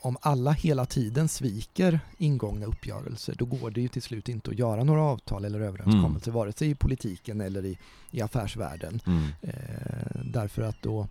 om 0.00 0.16
alla 0.20 0.52
hela 0.52 0.86
tiden 0.86 1.28
sviker 1.28 2.00
ingångna 2.18 2.66
uppgörelser, 2.66 3.34
då 3.38 3.44
går 3.44 3.70
det 3.70 3.80
ju 3.80 3.88
till 3.88 4.02
slut 4.02 4.28
inte 4.28 4.50
att 4.50 4.58
göra 4.58 4.84
några 4.84 5.02
avtal 5.02 5.44
eller 5.44 5.60
överenskommelser, 5.60 6.30
mm. 6.30 6.38
vare 6.38 6.52
sig 6.52 6.70
i 6.70 6.74
politiken 6.74 7.40
eller 7.40 7.64
i, 7.64 7.78
i 8.10 8.20
affärsvärlden. 8.22 9.00
Mm. 9.06 9.24
Eh, 9.42 10.20
därför 10.24 10.62
att 10.62 10.82
då, 10.82 11.08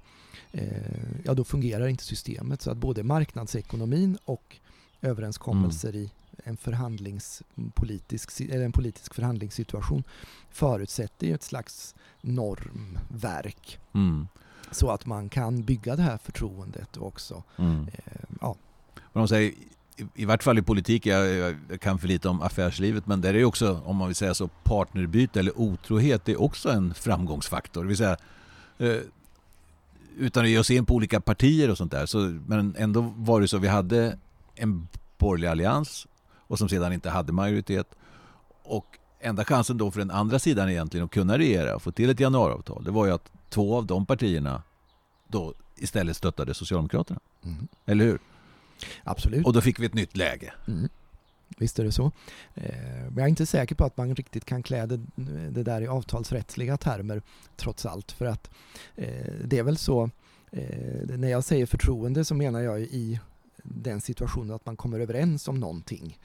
eh, 0.52 1.24
ja, 1.24 1.34
då 1.34 1.44
fungerar 1.44 1.88
inte 1.88 2.04
systemet. 2.04 2.62
Så 2.62 2.72
att 2.72 2.78
både 2.78 3.04
marknadsekonomin 3.04 4.18
och 4.26 4.58
överenskommelser 5.02 5.90
mm. 5.90 6.02
i 6.02 6.12
en, 6.44 6.58
förhandlingspolitisk, 6.58 8.42
eller 8.42 8.66
en 8.66 8.72
politisk 8.72 9.14
förhandlingssituation 9.14 10.04
förutsätter 10.52 11.28
ju 11.28 11.34
ett 11.34 11.44
slags 11.44 11.96
normverk. 12.22 13.80
Mm 13.94 14.28
så 14.72 14.92
att 14.92 15.06
man 15.06 15.30
kan 15.30 15.62
bygga 15.64 15.96
det 15.96 16.02
här 16.02 16.18
förtroendet 16.18 16.98
också. 16.98 17.44
Mm. 17.58 17.88
Eh, 17.94 18.14
ja. 18.42 18.56
de 19.14 19.28
säger, 19.28 19.52
i, 19.98 20.06
i 20.16 20.26
vart 20.26 20.44
fall 20.44 20.58
i 20.58 20.62
politik, 20.62 21.06
jag, 21.06 21.28
jag, 21.70 21.82
kan 21.82 22.00
för 22.00 22.08
lite 22.08 22.30
om 22.30 22.42
affärslivet, 22.42 23.08
men 23.08 23.22
där 23.22 23.34
är 23.34 23.44
också, 23.46 23.82
om 23.86 23.96
man 23.96 24.08
vill 24.08 24.16
säga 24.16 24.34
så, 24.34 24.48
partnerbyte 24.48 25.40
eller 25.40 25.60
otrohet 25.60 26.30
är 26.30 26.42
också 26.42 26.70
en 26.70 26.94
framgångsfaktor. 26.94 27.82
Det 27.82 27.88
vill 27.88 27.98
säga, 27.98 28.18
eh, 28.78 28.98
utan 30.18 30.44
att 30.44 30.50
ge 30.50 30.60
oss 30.60 30.72
in 30.72 30.86
på 30.86 30.96
olika 30.96 31.22
partier 31.22 31.70
och 31.70 31.78
sånt 31.78 31.92
där, 31.92 32.06
så, 32.06 32.18
men 32.48 32.76
ändå 32.78 33.14
var 33.18 33.42
det 33.42 33.48
så, 33.48 33.58
vi 33.58 33.68
hade 33.68 34.18
en 34.56 34.88
borgerlig 35.18 35.48
allians 35.48 36.08
och 36.48 36.60
som 36.60 36.70
sedan 36.70 36.94
inte 36.94 37.10
hade 37.10 37.34
majoritet. 37.34 37.88
Och 38.64 38.98
enda 39.24 39.46
chansen 39.46 39.78
då 39.78 39.92
för 39.92 40.00
den 40.00 40.12
andra 40.12 40.40
sidan 40.40 40.70
egentligen 40.70 41.06
att 41.06 41.12
kunna 41.12 41.38
regera 41.38 41.76
och 41.76 41.82
få 41.82 41.92
till 41.92 42.10
ett 42.10 42.20
januariavtal, 42.20 42.84
det 42.84 42.92
var 42.92 43.06
ju 43.06 43.12
att 43.12 43.32
två 43.50 43.78
av 43.78 43.86
de 43.86 44.06
partierna 44.06 44.64
då 45.28 45.54
istället 45.76 46.18
stöttade 46.18 46.54
Socialdemokraterna. 46.54 47.20
Mm. 47.44 47.68
Eller 47.86 48.06
hur? 48.06 48.20
Absolut. 49.04 49.46
Och 49.46 49.54
då 49.54 49.62
fick 49.62 49.80
vi 49.80 49.86
ett 49.86 49.94
nytt 49.94 50.18
läge. 50.18 50.54
Mm. 50.68 50.90
Visst 51.58 51.80
är 51.80 51.84
det 51.84 51.92
så. 51.92 52.12
Eh, 52.54 52.74
men 53.04 53.16
jag 53.16 53.24
är 53.24 53.28
inte 53.28 53.46
säker 53.46 53.76
på 53.76 53.86
att 53.86 53.98
man 53.98 54.16
riktigt 54.16 54.46
kan 54.46 54.64
klä 54.64 54.86
det, 54.86 55.00
det 55.50 55.64
där 55.64 55.82
i 55.82 55.88
avtalsrättsliga 55.88 56.78
termer 56.78 57.22
trots 57.56 57.86
allt. 57.86 58.12
För 58.12 58.26
att 58.26 58.50
eh, 58.96 59.34
det 59.46 59.60
är 59.60 59.64
väl 59.64 59.78
så, 59.78 60.10
eh, 60.52 61.18
när 61.18 61.28
jag 61.28 61.44
säger 61.44 61.66
förtroende 61.66 62.26
så 62.26 62.36
menar 62.36 62.62
jag 62.62 62.82
i 62.82 63.20
den 63.64 64.02
situationen 64.02 64.56
att 64.56 64.66
man 64.66 64.76
kommer 64.76 65.00
överens 65.00 65.48
om 65.48 65.60
någonting 65.60 66.18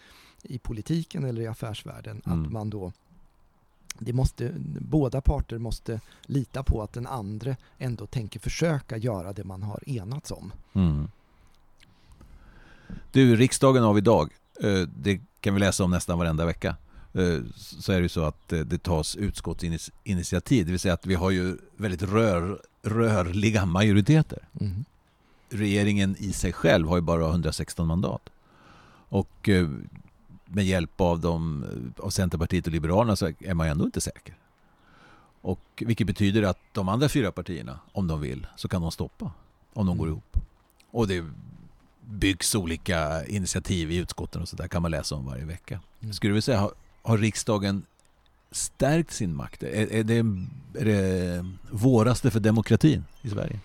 i 0.42 0.59
politiken 0.59 1.25
eller 1.25 1.42
i 1.42 1.47
affärsvärlden. 1.47 2.23
Mm. 2.26 2.45
Att 2.45 2.52
man 2.52 2.71
då 2.71 2.92
det 3.99 4.12
måste, 4.12 4.52
båda 4.80 5.21
parter 5.21 5.59
måste 5.59 6.00
lita 6.23 6.62
på 6.62 6.83
att 6.83 6.92
den 6.92 7.07
andra 7.07 7.57
ändå 7.78 8.07
tänker 8.07 8.40
försöka 8.40 8.97
göra 8.97 9.33
det 9.33 9.45
man 9.45 9.62
har 9.62 9.88
enats 9.88 10.30
om. 10.30 10.52
Mm. 10.73 11.09
Du, 13.12 13.37
riksdagen 13.37 13.85
av 13.85 13.99
idag, 13.99 14.33
eh, 14.61 14.88
det 14.97 15.21
kan 15.40 15.54
vi 15.54 15.61
läsa 15.61 15.85
om 15.85 15.90
nästan 15.90 16.18
varenda 16.18 16.45
vecka. 16.45 16.76
Eh, 17.12 17.38
så 17.54 17.92
är 17.92 18.02
det 18.02 18.09
så 18.09 18.25
att 18.25 18.52
eh, 18.52 18.61
det 18.61 18.83
tas 18.83 19.16
utskottsinitiativ, 19.16 20.66
det 20.66 20.71
vill 20.71 20.80
säga 20.80 20.95
att 20.95 21.07
vi 21.07 21.14
har 21.14 21.30
ju 21.30 21.57
väldigt 21.76 22.02
rör, 22.02 22.62
rörliga 22.83 23.66
majoriteter. 23.66 24.49
Mm. 24.61 24.85
Regeringen 25.50 26.16
i 26.18 26.33
sig 26.33 26.52
själv 26.52 26.88
har 26.88 26.97
ju 26.97 27.02
bara 27.02 27.28
116 27.28 27.87
mandat. 27.87 28.23
Och 29.11 29.49
med 30.48 30.64
hjälp 30.64 31.00
av, 31.00 31.20
de, 31.20 31.64
av 31.98 32.10
Centerpartiet 32.10 32.66
och 32.66 32.72
Liberalerna 32.72 33.16
så 33.16 33.32
är 33.40 33.54
man 33.54 33.66
ändå 33.68 33.84
inte 33.84 34.00
säker. 34.00 34.34
Och, 35.40 35.60
vilket 35.86 36.06
betyder 36.06 36.42
att 36.42 36.58
de 36.72 36.88
andra 36.88 37.08
fyra 37.08 37.32
partierna, 37.32 37.80
om 37.92 38.06
de 38.06 38.20
vill, 38.20 38.46
så 38.56 38.68
kan 38.68 38.82
de 38.82 38.92
stoppa 38.92 39.32
om 39.72 39.86
de 39.86 39.98
går 39.98 40.06
mm. 40.06 40.12
ihop. 40.12 40.36
Och 40.90 41.08
det 41.08 41.24
byggs 42.04 42.54
olika 42.54 43.26
initiativ 43.26 43.90
i 43.90 43.96
utskotten 43.96 44.42
och 44.42 44.48
så 44.48 44.56
där 44.56 44.68
kan 44.68 44.82
man 44.82 44.90
läsa 44.90 45.14
om 45.14 45.26
varje 45.26 45.44
vecka. 45.44 45.80
Mm. 46.00 46.12
Skulle 46.14 46.34
du 46.34 46.40
säga, 46.40 46.60
har, 46.60 46.72
har 47.02 47.18
riksdagen 47.18 47.82
stärkt 48.50 49.12
sin 49.12 49.34
makt? 49.34 49.62
Är, 49.62 49.92
är, 49.92 50.04
det, 50.04 50.16
är 50.80 50.84
det 50.84 51.44
våraste 51.70 52.30
för 52.30 52.40
demokratin 52.40 53.04
i 53.22 53.30
Sverige? 53.30 53.60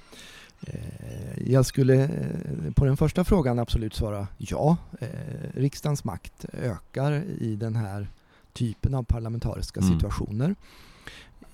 Eh, 0.67 1.51
jag 1.51 1.65
skulle 1.65 2.03
eh, 2.03 2.72
på 2.75 2.86
den 2.86 2.98
första 2.98 3.24
frågan 3.24 3.60
absolut 3.60 3.93
svara 3.93 4.27
ja. 4.38 4.77
Eh, 5.00 5.08
riksdagens 5.53 6.03
makt 6.03 6.46
ökar 6.53 7.12
i 7.39 7.55
den 7.55 7.75
här 7.75 8.08
typen 8.53 8.93
av 8.96 9.03
parlamentariska 9.03 9.79
mm. 9.79 9.93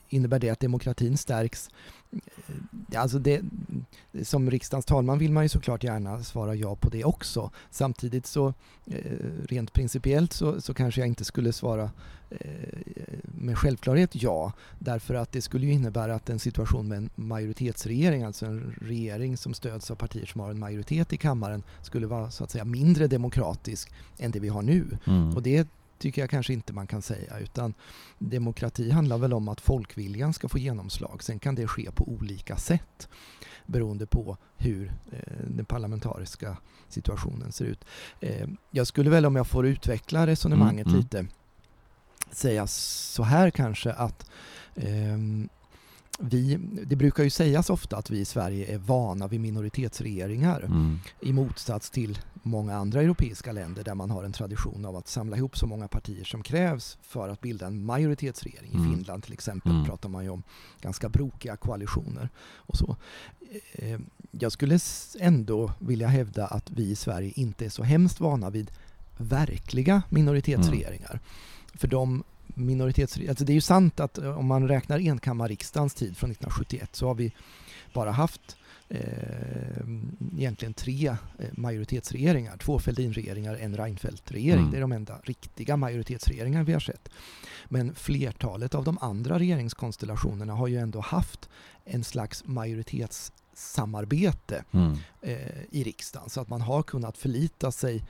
Innebär 0.09 0.39
det 0.39 0.49
att 0.49 0.59
demokratin 0.59 1.17
stärks? 1.17 1.69
Alltså 2.95 3.19
det, 3.19 3.41
som 4.23 4.51
riksdagens 4.51 4.85
talman 4.85 5.19
vill 5.19 5.31
man 5.31 5.43
ju 5.43 5.49
såklart 5.49 5.83
gärna 5.83 6.23
svara 6.23 6.55
ja 6.55 6.75
på 6.75 6.89
det 6.89 7.03
också. 7.03 7.51
Samtidigt 7.69 8.25
så 8.25 8.53
rent 9.47 9.73
principiellt 9.73 10.33
så, 10.33 10.61
så 10.61 10.73
kanske 10.73 11.01
jag 11.01 11.07
inte 11.07 11.25
skulle 11.25 11.53
svara 11.53 11.91
med 13.23 13.57
självklarhet 13.57 14.09
ja. 14.23 14.53
Därför 14.79 15.13
att 15.13 15.31
det 15.31 15.41
skulle 15.41 15.65
ju 15.65 15.71
innebära 15.71 16.15
att 16.15 16.29
en 16.29 16.39
situation 16.39 16.87
med 16.87 16.97
en 16.97 17.09
majoritetsregering, 17.15 18.23
alltså 18.23 18.45
en 18.45 18.75
regering 18.81 19.37
som 19.37 19.53
stöds 19.53 19.91
av 19.91 19.95
partier 19.95 20.25
som 20.25 20.41
har 20.41 20.51
en 20.51 20.59
majoritet 20.59 21.13
i 21.13 21.17
kammaren, 21.17 21.63
skulle 21.81 22.07
vara 22.07 22.31
så 22.31 22.43
att 22.43 22.51
säga 22.51 22.65
mindre 22.65 23.07
demokratisk 23.07 23.91
än 24.17 24.31
det 24.31 24.39
vi 24.39 24.49
har 24.49 24.61
nu. 24.61 24.97
Mm. 25.07 25.35
Och 25.35 25.43
det 25.43 25.67
tycker 25.99 26.21
jag 26.21 26.29
kanske 26.29 26.53
inte 26.53 26.73
man 26.73 26.87
kan 26.87 27.01
säga. 27.01 27.39
Utan 27.39 27.73
demokrati 28.19 28.91
handlar 28.91 29.17
väl 29.17 29.33
om 29.33 29.47
att 29.47 29.61
folkviljan 29.61 30.33
ska 30.33 30.49
få 30.49 30.57
genomslag. 30.57 31.23
Sen 31.23 31.39
kan 31.39 31.55
det 31.55 31.67
ske 31.67 31.91
på 31.91 32.07
olika 32.07 32.57
sätt 32.57 33.09
beroende 33.65 34.05
på 34.05 34.37
hur 34.57 34.93
eh, 35.11 35.45
den 35.47 35.65
parlamentariska 35.65 36.57
situationen 36.87 37.51
ser 37.51 37.65
ut. 37.65 37.85
Eh, 38.19 38.47
jag 38.71 38.87
skulle 38.87 39.09
väl, 39.09 39.25
om 39.25 39.35
jag 39.35 39.47
får 39.47 39.67
utveckla 39.67 40.27
resonemanget 40.27 40.87
mm, 40.87 40.99
mm. 40.99 41.03
lite, 41.03 41.25
säga 42.31 42.67
så 42.67 43.23
här 43.23 43.49
kanske 43.49 43.93
att 43.93 44.29
eh, 44.75 45.17
vi, 46.19 46.59
det 46.85 46.95
brukar 46.95 47.23
ju 47.23 47.29
sägas 47.29 47.69
ofta 47.69 47.97
att 47.97 48.09
vi 48.09 48.19
i 48.19 48.25
Sverige 48.25 48.73
är 48.73 48.77
vana 48.77 49.27
vid 49.27 49.39
minoritetsregeringar 49.39 50.59
mm. 50.59 50.99
i 51.21 51.33
motsats 51.33 51.89
till 51.89 52.19
många 52.43 52.75
andra 52.75 53.01
europeiska 53.01 53.51
länder 53.51 53.83
där 53.83 53.95
man 53.95 54.11
har 54.11 54.23
en 54.23 54.31
tradition 54.31 54.85
av 54.85 54.95
att 54.95 55.07
samla 55.07 55.37
ihop 55.37 55.57
så 55.57 55.67
många 55.67 55.87
partier 55.87 56.23
som 56.23 56.43
krävs 56.43 56.97
för 57.01 57.29
att 57.29 57.41
bilda 57.41 57.67
en 57.67 57.85
majoritetsregering. 57.85 58.73
Mm. 58.73 58.85
I 58.85 58.95
Finland 58.95 59.23
till 59.23 59.33
exempel 59.33 59.71
mm. 59.71 59.85
pratar 59.85 60.09
man 60.09 60.23
ju 60.23 60.29
om 60.29 60.43
ganska 60.81 61.09
brokiga 61.09 61.57
koalitioner 61.57 62.29
och 62.55 62.77
så. 62.77 62.95
Eh, 63.71 63.99
jag 64.31 64.51
skulle 64.51 64.79
ändå 65.19 65.71
vilja 65.79 66.07
hävda 66.07 66.47
att 66.47 66.71
vi 66.71 66.89
i 66.91 66.95
Sverige 66.95 67.31
inte 67.35 67.65
är 67.65 67.69
så 67.69 67.83
hemskt 67.83 68.19
vana 68.19 68.49
vid 68.49 68.71
verkliga 69.17 70.01
minoritetsregeringar. 70.09 71.11
Mm. 71.11 71.23
För 71.73 71.87
de 71.87 72.23
minoritetsregeringar, 72.59 73.31
alltså 73.31 73.45
det 73.45 73.51
är 73.51 73.55
ju 73.55 73.61
sant 73.61 73.99
att 73.99 74.17
om 74.17 74.45
man 74.45 74.67
räknar 74.67 74.99
enkammarriksdagens 74.99 75.93
tid 75.93 76.17
från 76.17 76.31
1971 76.31 76.95
så 76.95 77.07
har 77.07 77.15
vi 77.15 77.33
bara 77.93 78.11
haft 78.11 78.57
eh, 78.89 78.99
egentligen 80.37 80.73
tre 80.73 81.07
eh, 81.07 81.15
majoritetsregeringar. 81.51 82.57
Två 82.57 82.79
Fälldinregeringar, 82.79 83.55
en 83.55 83.77
Reinfeldt-regering. 83.77 84.59
Mm. 84.59 84.71
Det 84.71 84.77
är 84.77 84.81
de 84.81 84.91
enda 84.91 85.19
riktiga 85.23 85.77
majoritetsregeringar 85.77 86.63
vi 86.63 86.73
har 86.73 86.79
sett. 86.79 87.09
Men 87.65 87.95
flertalet 87.95 88.75
av 88.75 88.83
de 88.83 88.97
andra 89.01 89.39
regeringskonstellationerna 89.39 90.53
har 90.53 90.67
ju 90.67 90.77
ändå 90.77 90.99
haft 90.99 91.49
en 91.85 92.03
slags 92.03 92.43
majoritetssamarbete 92.45 94.63
mm. 94.71 94.97
eh, 95.21 95.37
i 95.69 95.83
riksdagen. 95.83 96.29
Så 96.29 96.41
att 96.41 96.49
man 96.49 96.61
har 96.61 96.83
kunnat 96.83 97.17
förlita 97.17 97.71
sig 97.71 98.03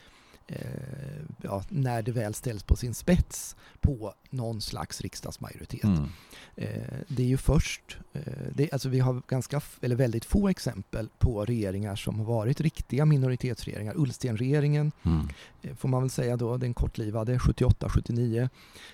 eh, 0.49 1.21
ja, 1.41 1.63
när 1.69 2.01
det 2.01 2.11
väl 2.11 2.33
ställs 2.33 2.63
på 2.63 2.75
sin 2.75 2.93
spets 2.93 3.55
på 3.79 4.13
någon 4.29 4.61
slags 4.61 5.01
riksdagsmajoritet. 5.01 5.83
Mm. 5.83 6.09
Eh, 6.55 6.99
det 7.07 7.23
är 7.23 7.27
ju 7.27 7.37
först, 7.37 7.97
eh, 8.13 8.21
det, 8.53 8.71
alltså 8.71 8.89
vi 8.89 8.99
har 8.99 9.21
ganska, 9.27 9.61
eller 9.81 9.95
väldigt 9.95 10.25
få 10.25 10.49
exempel 10.49 11.09
på 11.17 11.45
regeringar 11.45 11.95
som 11.95 12.19
har 12.19 12.25
varit 12.25 12.61
riktiga 12.61 13.05
minoritetsregeringar. 13.05 13.93
Ullstenregeringen 13.97 14.91
mm. 15.03 15.27
Får 15.75 15.89
man 15.89 16.01
väl 16.01 16.09
säga 16.09 16.37
då, 16.37 16.57
den 16.57 16.73
kortlivade 16.73 17.37
78-79, 17.37 18.49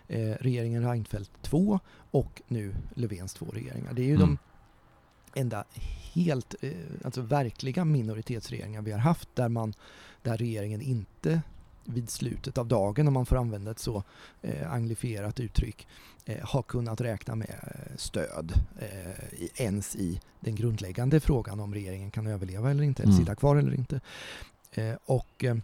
eh, 0.07 0.19
regeringen 0.19 0.83
Reinfeldt 0.83 1.31
2 1.41 1.79
och 2.11 2.41
nu 2.47 2.75
Löfvens 2.95 3.33
två 3.33 3.45
regeringar. 3.45 3.93
Det 3.93 4.01
är 4.01 4.05
ju 4.05 4.15
mm. 4.15 4.27
de 4.27 4.37
enda 5.39 5.63
helt, 6.13 6.55
alltså 7.03 7.21
verkliga 7.21 7.85
minoritetsregeringar 7.85 8.81
vi 8.81 8.91
har 8.91 8.99
haft 8.99 9.29
där 9.35 9.49
man 9.49 9.73
där 10.25 10.37
regeringen 10.37 10.81
inte 10.81 11.41
vid 11.85 12.09
slutet 12.09 12.57
av 12.57 12.67
dagen, 12.67 13.07
om 13.07 13.13
man 13.13 13.25
får 13.25 13.35
använda 13.35 13.71
ett 13.71 13.79
så 13.79 14.03
eh, 14.41 14.71
anglifierat 14.71 15.39
uttryck, 15.39 15.87
eh, 16.25 16.45
har 16.45 16.61
kunnat 16.61 17.01
räkna 17.01 17.35
med 17.35 17.55
eh, 17.61 17.97
stöd 17.97 18.53
eh, 18.79 19.63
ens 19.65 19.95
i 19.95 20.21
den 20.39 20.55
grundläggande 20.55 21.19
frågan 21.19 21.59
om 21.59 21.73
regeringen 21.73 22.11
kan 22.11 22.27
överleva 22.27 22.71
eller 22.71 22.83
inte, 22.83 23.03
eller 23.03 23.13
mm. 23.13 23.25
sitta 23.25 23.35
kvar 23.35 23.55
eller 23.55 23.73
inte. 23.73 24.01
Eh, 24.71 24.95
och 25.05 25.43
eh, 25.43 25.55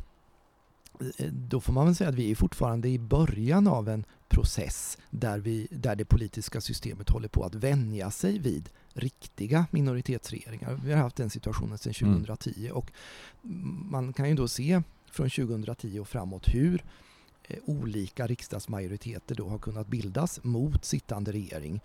då 1.32 1.62
får 1.62 1.74
man 1.74 1.86
väl 1.86 1.96
säga 1.96 2.10
att 2.10 2.16
vi 2.16 2.32
är 2.32 2.36
fortfarande 2.36 2.90
i 2.90 3.00
början 3.00 3.68
av 3.68 3.90
en 3.90 4.06
process 4.30 4.98
där, 5.10 5.40
vi, 5.40 5.68
där 5.72 5.96
det 5.96 6.06
politiska 6.06 6.62
systemet 6.62 7.10
håller 7.10 7.28
på 7.28 7.44
att 7.44 7.56
vänja 7.56 8.12
sig 8.12 8.40
vid 8.40 8.70
riktiga 8.94 9.66
minoritetsregeringar. 9.72 10.80
Vi 10.84 10.94
har 10.94 11.00
haft 11.02 11.16
den 11.16 11.30
situationen 11.30 11.78
sedan 11.78 11.94
2010 11.94 12.54
mm. 12.58 12.76
och 12.76 12.92
man 13.92 14.14
kan 14.14 14.30
ju 14.30 14.36
då 14.36 14.48
se 14.48 14.82
från 15.12 15.30
2010 15.30 16.00
och 16.00 16.08
framåt 16.08 16.48
hur 16.48 16.84
eh, 17.44 17.58
olika 17.66 18.28
riksdagsmajoriteter 18.28 19.36
då 19.36 19.50
har 19.50 19.60
kunnat 19.60 19.88
bildas 19.88 20.44
mot 20.44 20.86
sittande 20.86 21.32
regering 21.32 21.80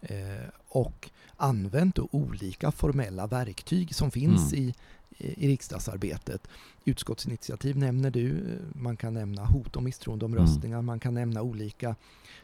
eh, 0.00 0.48
och 0.68 1.10
använt 1.36 1.98
olika 1.98 2.72
formella 2.72 3.26
verktyg 3.26 3.94
som 3.94 4.10
finns 4.10 4.52
mm. 4.52 4.64
i 4.64 4.74
i 5.18 5.48
riksdagsarbetet. 5.48 6.48
Utskottsinitiativ 6.84 7.76
nämner 7.76 8.10
du, 8.10 8.58
man 8.72 8.96
kan 8.96 9.14
nämna 9.14 9.44
hot 9.44 9.76
om 9.76 9.84
misstroendeomröstningar, 9.84 10.76
mm. 10.76 10.86
man 10.86 11.00
kan 11.00 11.14
nämna 11.14 11.42
olika 11.42 11.96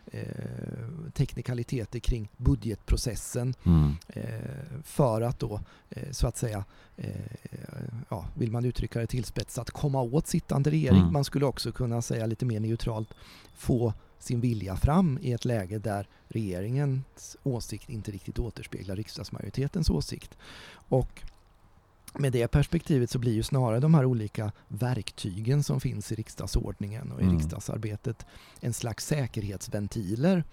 eh, 0.06 0.22
teknikaliteter 1.14 1.98
kring 1.98 2.28
budgetprocessen 2.36 3.54
mm. 3.64 3.96
eh, 4.08 4.82
för 4.84 5.22
att 5.22 5.38
då 5.38 5.60
eh, 5.90 6.10
så 6.10 6.26
att 6.26 6.36
säga, 6.36 6.64
eh, 6.96 7.10
ja, 8.08 8.26
vill 8.34 8.50
man 8.50 8.64
uttrycka 8.64 9.00
det 9.00 9.06
tillspetsat, 9.06 9.70
komma 9.70 10.02
åt 10.02 10.26
sittande 10.26 10.70
regering. 10.70 11.00
Mm. 11.00 11.12
Man 11.12 11.24
skulle 11.24 11.46
också 11.46 11.72
kunna 11.72 12.02
säga 12.02 12.26
lite 12.26 12.46
mer 12.46 12.60
neutralt, 12.60 13.14
få 13.54 13.92
sin 14.18 14.40
vilja 14.40 14.76
fram 14.76 15.18
i 15.22 15.32
ett 15.32 15.44
läge 15.44 15.78
där 15.78 16.08
regeringens 16.28 17.36
åsikt 17.42 17.90
inte 17.90 18.10
riktigt 18.10 18.38
återspeglar 18.38 18.96
riksdagsmajoritetens 18.96 19.90
åsikt. 19.90 20.38
Och 20.72 21.22
med 22.18 22.32
det 22.32 22.48
perspektivet 22.48 23.10
så 23.10 23.18
blir 23.18 23.32
ju 23.32 23.42
snarare 23.42 23.80
de 23.80 23.94
här 23.94 24.04
olika 24.04 24.52
verktygen 24.68 25.62
som 25.62 25.80
finns 25.80 26.12
i 26.12 26.14
riksdagsordningen 26.14 27.12
och 27.12 27.20
i 27.20 27.24
mm. 27.24 27.36
riksdagsarbetet 27.36 28.26
en 28.60 28.72
slags 28.72 29.06
säkerhetsventiler. 29.06 30.44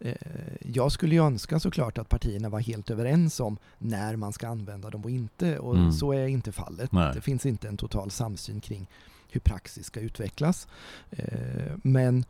Eh, 0.00 0.14
jag 0.60 0.92
skulle 0.92 1.14
ju 1.14 1.24
önska 1.24 1.60
såklart 1.60 1.98
att 1.98 2.08
partierna 2.08 2.48
var 2.48 2.60
helt 2.60 2.90
överens 2.90 3.40
om 3.40 3.58
när 3.78 4.16
man 4.16 4.32
ska 4.32 4.48
använda 4.48 4.90
dem 4.90 5.04
och 5.04 5.10
inte 5.10 5.58
och 5.58 5.76
mm. 5.76 5.92
så 5.92 6.12
är 6.12 6.26
inte 6.26 6.52
fallet. 6.52 6.92
Nej. 6.92 7.14
Det 7.14 7.20
finns 7.20 7.46
inte 7.46 7.68
en 7.68 7.76
total 7.76 8.10
samsyn 8.10 8.60
kring 8.60 8.86
hur 9.28 9.40
praxis 9.40 9.86
ska 9.86 10.00
utvecklas. 10.00 10.68
Eh, 11.10 11.76
men 11.82 12.24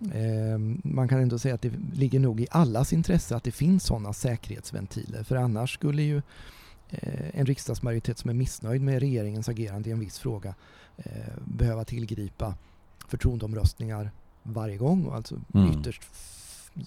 eh, 0.00 0.58
man 0.82 1.08
kan 1.08 1.20
ändå 1.20 1.38
säga 1.38 1.54
att 1.54 1.62
det 1.62 1.72
ligger 1.92 2.20
nog 2.20 2.40
i 2.40 2.46
allas 2.50 2.92
intresse 2.92 3.36
att 3.36 3.44
det 3.44 3.52
finns 3.52 3.84
sådana 3.84 4.12
säkerhetsventiler 4.12 5.22
för 5.22 5.36
annars 5.36 5.74
skulle 5.74 6.02
ju 6.02 6.22
en 7.32 7.46
riksdagsmajoritet 7.46 8.18
som 8.18 8.30
är 8.30 8.34
missnöjd 8.34 8.82
med 8.82 9.00
regeringens 9.00 9.48
agerande 9.48 9.88
i 9.88 9.92
en 9.92 10.00
viss 10.00 10.18
fråga 10.18 10.54
eh, 10.96 11.12
behöva 11.44 11.84
tillgripa 11.84 12.54
förtroendeomröstningar 13.08 14.10
varje 14.42 14.76
gång 14.76 15.04
och 15.04 15.14
alltså 15.14 15.40
mm. 15.54 15.70
ytterst 15.70 16.02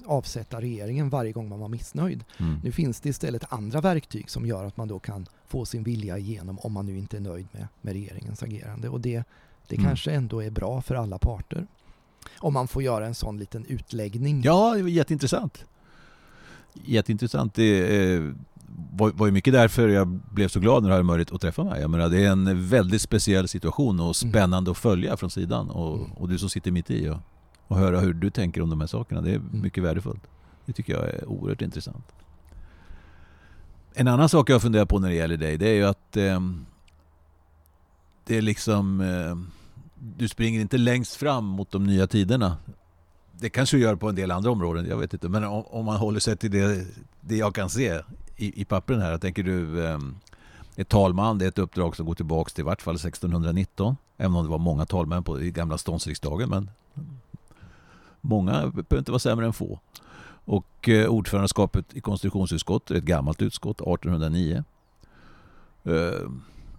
avsätta 0.05 0.61
regeringen 0.61 1.09
varje 1.09 1.31
gång 1.31 1.49
man 1.49 1.59
var 1.59 1.67
missnöjd. 1.67 2.23
Mm. 2.37 2.59
Nu 2.63 2.71
finns 2.71 2.99
det 2.99 3.09
istället 3.09 3.53
andra 3.53 3.81
verktyg 3.81 4.29
som 4.29 4.45
gör 4.45 4.65
att 4.65 4.77
man 4.77 4.87
då 4.87 4.99
kan 4.99 5.25
få 5.47 5.65
sin 5.65 5.83
vilja 5.83 6.17
igenom 6.17 6.59
om 6.59 6.73
man 6.73 6.85
nu 6.85 6.97
inte 6.97 7.17
är 7.17 7.21
nöjd 7.21 7.47
med, 7.51 7.67
med 7.81 7.93
regeringens 7.93 8.43
agerande 8.43 8.89
och 8.89 9.01
det, 9.01 9.23
det 9.67 9.75
mm. 9.75 9.87
kanske 9.87 10.11
ändå 10.11 10.43
är 10.43 10.49
bra 10.49 10.81
för 10.81 10.95
alla 10.95 11.17
parter. 11.17 11.67
Om 12.37 12.53
man 12.53 12.67
får 12.67 12.83
göra 12.83 13.05
en 13.05 13.15
sån 13.15 13.37
liten 13.37 13.65
utläggning. 13.65 14.41
Ja, 14.41 14.77
jätteintressant. 14.77 15.65
Jätteintressant. 16.73 17.53
Det, 17.53 18.13
eh, 18.13 18.31
var, 18.93 19.11
var 19.11 19.25
ju 19.25 19.31
mycket 19.31 19.53
därför 19.53 19.87
jag 19.87 20.07
blev 20.07 20.47
så 20.47 20.59
glad 20.59 20.83
när 20.83 20.89
du 20.89 20.93
hade 20.93 21.03
möjlighet 21.03 21.31
att 21.31 21.41
träffa 21.41 21.63
mig. 21.63 21.81
Jag 21.81 21.89
menar, 21.89 22.09
det 22.09 22.23
är 22.25 22.31
en 22.31 22.67
väldigt 22.67 23.01
speciell 23.01 23.47
situation 23.47 23.99
och 23.99 24.23
mm. 24.23 24.31
spännande 24.31 24.71
att 24.71 24.77
följa 24.77 25.17
från 25.17 25.29
sidan. 25.29 25.69
Och, 25.69 25.97
mm. 25.97 26.11
och 26.11 26.29
du 26.29 26.39
som 26.39 26.49
sitter 26.49 26.71
mitt 26.71 26.91
i 26.91 27.09
och, 27.09 27.17
och 27.67 27.77
höra 27.77 27.99
hur 27.99 28.13
du 28.13 28.29
tänker 28.29 28.61
om 28.61 28.69
de 28.69 28.79
här 28.79 28.87
sakerna. 28.87 29.21
Det 29.21 29.31
är 29.31 29.35
mm. 29.35 29.61
mycket 29.61 29.83
värdefullt. 29.83 30.23
Det 30.65 30.73
tycker 30.73 30.93
jag 30.93 31.09
är 31.09 31.25
oerhört 31.25 31.61
intressant. 31.61 32.05
En 33.93 34.07
annan 34.07 34.29
sak 34.29 34.49
jag 34.49 34.61
funderar 34.61 34.85
på 34.85 34.99
när 34.99 35.09
det 35.09 35.15
gäller 35.15 35.37
dig, 35.37 35.57
det 35.57 35.69
är 35.69 35.73
ju 35.73 35.83
att 35.83 36.17
eh, 36.17 36.39
det 38.25 38.37
är 38.37 38.41
liksom... 38.41 39.01
Eh, 39.01 39.37
du 40.17 40.27
springer 40.27 40.59
inte 40.59 40.77
längst 40.77 41.15
fram 41.15 41.45
mot 41.45 41.71
de 41.71 41.83
nya 41.83 42.07
tiderna. 42.07 42.57
Det 43.39 43.49
kanske 43.49 43.77
du 43.77 43.83
gör 43.83 43.95
på 43.95 44.09
en 44.09 44.15
del 44.15 44.31
andra 44.31 44.51
områden, 44.51 44.85
jag 44.89 44.97
vet 44.97 45.13
inte. 45.13 45.29
Men 45.29 45.43
om, 45.43 45.63
om 45.65 45.85
man 45.85 45.97
håller 45.97 46.19
sig 46.19 46.37
till 46.37 46.51
det, 46.51 46.87
det 47.21 47.35
jag 47.35 47.55
kan 47.55 47.69
se 47.69 48.01
i, 48.37 48.61
i 48.61 48.65
pappren 48.65 49.01
här. 49.01 49.17
Tänker 49.17 49.43
du 49.43 49.85
eh, 49.85 49.99
ett 50.75 50.89
talman, 50.89 51.37
det 51.37 51.45
är 51.45 51.49
ett 51.49 51.59
uppdrag 51.59 51.95
som 51.95 52.05
går 52.05 52.15
tillbaka 52.15 52.49
till 52.49 52.61
i 52.61 52.65
vart 52.65 52.81
fall 52.81 52.95
1619. 52.95 53.97
Även 54.17 54.35
om 54.35 54.43
det 54.43 54.51
var 54.51 54.57
många 54.57 54.85
talmän 54.85 55.23
på, 55.23 55.41
i 55.41 55.51
gamla 55.51 55.77
ståndsriksdagen. 55.77 56.49
Men 56.49 56.69
många 58.21 58.51
behöver 58.51 58.97
inte 58.97 59.11
vara 59.11 59.19
sämre 59.19 59.45
än 59.45 59.53
få. 59.53 59.79
Och 60.45 60.89
eh, 60.89 61.07
ordförandeskapet 61.07 61.93
i 61.93 62.01
konstitutionsutskottet, 62.01 62.97
ett 62.97 63.03
gammalt 63.03 63.41
utskott, 63.41 63.81
1809. 63.81 64.63
Eh, 65.83 66.29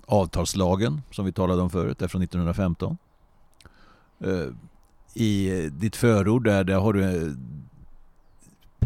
avtalslagen 0.07 1.03
som 1.11 1.25
vi 1.25 1.33
talade 1.33 1.63
om 1.63 1.71
förut 1.71 2.03
är 2.03 2.09
från 2.09 2.23
1915. 2.23 2.99
Eh, 4.21 4.49
I 5.15 5.51
ditt 5.73 5.97
förord 5.97 6.45
där, 6.45 6.65
där 6.65 6.79
har 6.79 6.93
du 6.93 7.05
eh, 7.05 7.33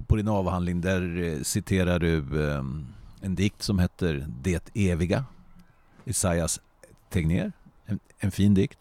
på 0.07 0.17
din 0.17 0.29
avhandling 0.29 0.81
där 0.81 1.23
eh, 1.23 1.43
citerar 1.43 1.99
du 1.99 2.51
ehm, 2.51 2.87
en 3.21 3.35
dikt 3.35 3.63
som 3.63 3.79
heter 3.79 4.27
Det 4.43 4.71
eviga. 4.75 5.25
Isaias 6.05 6.61
Tegnér. 7.11 7.53
En, 7.85 7.99
en 8.19 8.31
fin 8.31 8.55
dikt. 8.55 8.79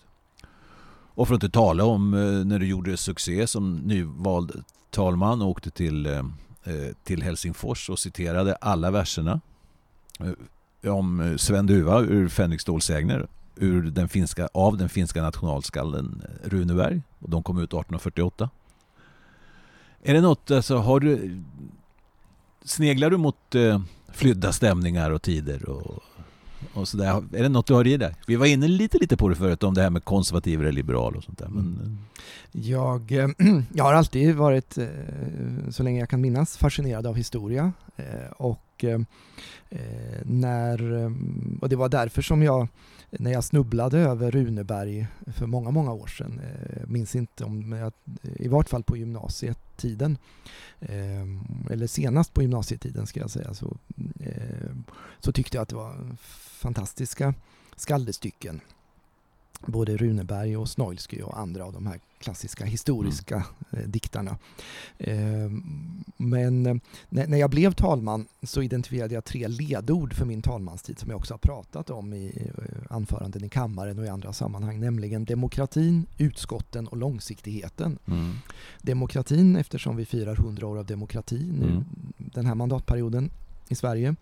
Och 0.89 1.27
för 1.27 1.35
att 1.35 1.43
inte 1.43 1.53
tala 1.53 1.85
om 1.85 2.13
eh, 2.13 2.45
när 2.45 2.59
du 2.59 2.67
gjorde 2.67 2.97
succé 2.97 3.47
som 3.47 3.75
nyvald 3.75 4.63
talman 4.89 5.41
och 5.41 5.49
åkte 5.49 5.71
till, 5.71 6.05
eh, 6.05 6.23
till 7.03 7.23
Helsingfors 7.23 7.89
och 7.89 7.99
citerade 7.99 8.55
alla 8.55 8.91
verserna 8.91 9.41
om 10.83 11.35
Sven 11.37 11.65
Duva 11.65 12.01
ur 12.01 12.29
Fänrik 12.29 12.61
Stålsägner 12.61 13.27
ur 13.55 13.91
den 13.91 14.09
finska, 14.09 14.49
av 14.53 14.77
den 14.77 14.89
finska 14.89 15.21
nationalskalden 15.21 16.21
Runeberg. 16.43 17.01
Och 17.19 17.29
de 17.29 17.43
kom 17.43 17.57
ut 17.57 17.63
1848. 17.63 18.49
Är 20.03 20.13
det 20.13 20.21
något, 20.21 20.51
alltså 20.51 20.77
har 20.77 20.99
du... 20.99 21.41
Sneglar 22.63 23.09
du 23.09 23.17
mot 23.17 23.55
eh, 23.55 23.81
flydda 24.13 24.51
stämningar 24.53 25.11
och 25.11 25.21
tider 25.21 25.69
och, 25.69 26.03
och 26.73 26.87
sådär? 26.87 27.23
Är 27.33 27.43
det 27.43 27.49
något 27.49 27.67
du 27.67 27.73
har 27.73 27.87
i 27.87 27.97
dig? 27.97 28.15
Vi 28.27 28.35
var 28.35 28.45
inne 28.45 28.67
lite, 28.67 28.97
lite 28.97 29.17
på 29.17 29.29
det 29.29 29.35
förut, 29.35 29.63
om 29.63 29.73
det 29.73 29.81
här 29.81 29.89
med 29.89 30.03
konservativ 30.03 30.61
eller 30.61 30.71
liberal 30.71 31.15
och 31.15 31.23
sånt 31.23 31.37
där. 31.37 31.47
Men... 31.47 31.63
Mm. 31.63 31.97
Jag, 32.51 33.11
eh, 33.11 33.29
jag 33.73 33.83
har 33.83 33.93
alltid 33.93 34.35
varit, 34.35 34.77
eh, 34.77 34.87
så 35.69 35.83
länge 35.83 35.99
jag 35.99 36.09
kan 36.09 36.21
minnas, 36.21 36.57
fascinerad 36.57 37.07
av 37.07 37.15
historia. 37.15 37.73
Eh, 37.95 38.05
och 38.77 38.83
eh, 38.83 39.01
eh, 39.69 40.21
när, 40.25 41.03
eh, 41.03 41.11
och 41.61 41.69
det 41.69 41.75
var 41.75 41.89
därför 41.89 42.21
som 42.21 42.43
jag 42.43 42.67
när 43.09 43.31
jag 43.31 43.43
snubblade 43.43 43.99
över 43.99 44.31
Runeberg 44.31 45.07
för 45.27 45.45
många, 45.45 45.71
många 45.71 45.93
år 45.93 46.07
sedan, 46.07 46.41
eh, 46.43 46.87
minns 46.87 47.15
inte 47.15 47.43
om, 47.43 47.71
jag, 47.71 47.93
i 48.35 48.47
vart 48.47 48.69
fall 48.69 48.83
på 48.83 48.97
gymnasietiden, 48.97 50.17
eh, 50.79 51.71
eller 51.71 51.87
senast 51.87 52.33
på 52.33 52.41
gymnasietiden 52.41 53.07
ska 53.07 53.19
jag 53.19 53.29
säga, 53.29 53.53
så, 53.53 53.77
eh, 54.19 54.71
så 55.19 55.31
tyckte 55.31 55.57
jag 55.57 55.61
att 55.61 55.69
det 55.69 55.75
var 55.75 56.15
fantastiska 56.61 57.33
skaldestycken 57.75 58.61
både 59.65 59.97
Runeberg 59.97 60.57
och 60.57 60.69
Snoilsky 60.69 61.21
och 61.21 61.39
andra 61.39 61.65
av 61.65 61.73
de 61.73 61.87
här 61.87 61.99
klassiska 62.19 62.65
historiska 62.65 63.35
mm. 63.35 63.83
eh, 63.83 63.89
diktarna. 63.89 64.37
Eh, 64.97 65.51
men 66.17 66.65
eh, 66.65 66.75
när, 67.09 67.27
när, 67.27 67.37
jag 67.37 67.49
blev 67.49 67.73
talman 67.73 68.27
så 68.43 68.61
identifierade 68.61 69.13
jag 69.13 69.25
tre 69.25 69.47
ledord 69.47 70.13
för 70.13 70.25
min 70.25 70.41
talmanstid 70.41 70.99
som 70.99 71.09
jag 71.09 71.17
också 71.17 71.33
har 71.33 71.39
pratat 71.39 71.89
om 71.89 72.13
i 72.13 72.51
eh, 72.57 72.95
anföranden 72.95 73.43
i 73.43 73.49
kammaren 73.49 73.99
och 73.99 74.05
i 74.05 74.09
andra 74.09 74.33
sammanhang, 74.33 74.79
nämligen 74.79 75.25
demokratin, 75.25 76.05
utskotten 76.17 76.87
och 76.87 76.97
långsiktigheten. 76.97 77.99
Mm. 78.05 78.35
Demokratin 78.81 79.55
eftersom 79.55 79.95
vi 79.95 80.05
firar 80.05 80.35
100 80.35 80.67
år 80.67 80.77
av 80.77 80.85
demokrati 80.85 81.49
nu 81.59 81.67
mm. 81.67 81.83
den 82.17 82.45
här 82.45 82.55
mandatperioden 82.55 83.29
i 83.71 83.75
Sverige. 83.75 84.15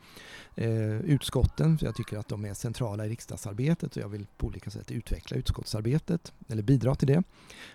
Eh, 0.56 1.00
utskotten, 1.00 1.78
för 1.78 1.86
jag 1.86 1.96
tycker 1.96 2.18
att 2.18 2.28
de 2.28 2.46
är 2.46 2.54
centrala 2.54 3.06
i 3.06 3.10
riksdagsarbetet 3.10 3.96
och 3.96 4.02
jag 4.02 4.10
vill 4.10 4.26
på 4.38 4.48
olika 4.48 4.70
sätt 4.70 4.92
utveckla 4.92 5.38
utskottsarbetet 5.38 6.34
eller 6.50 6.64
bidra 6.64 6.96
till 6.96 7.08
det. 7.08 7.24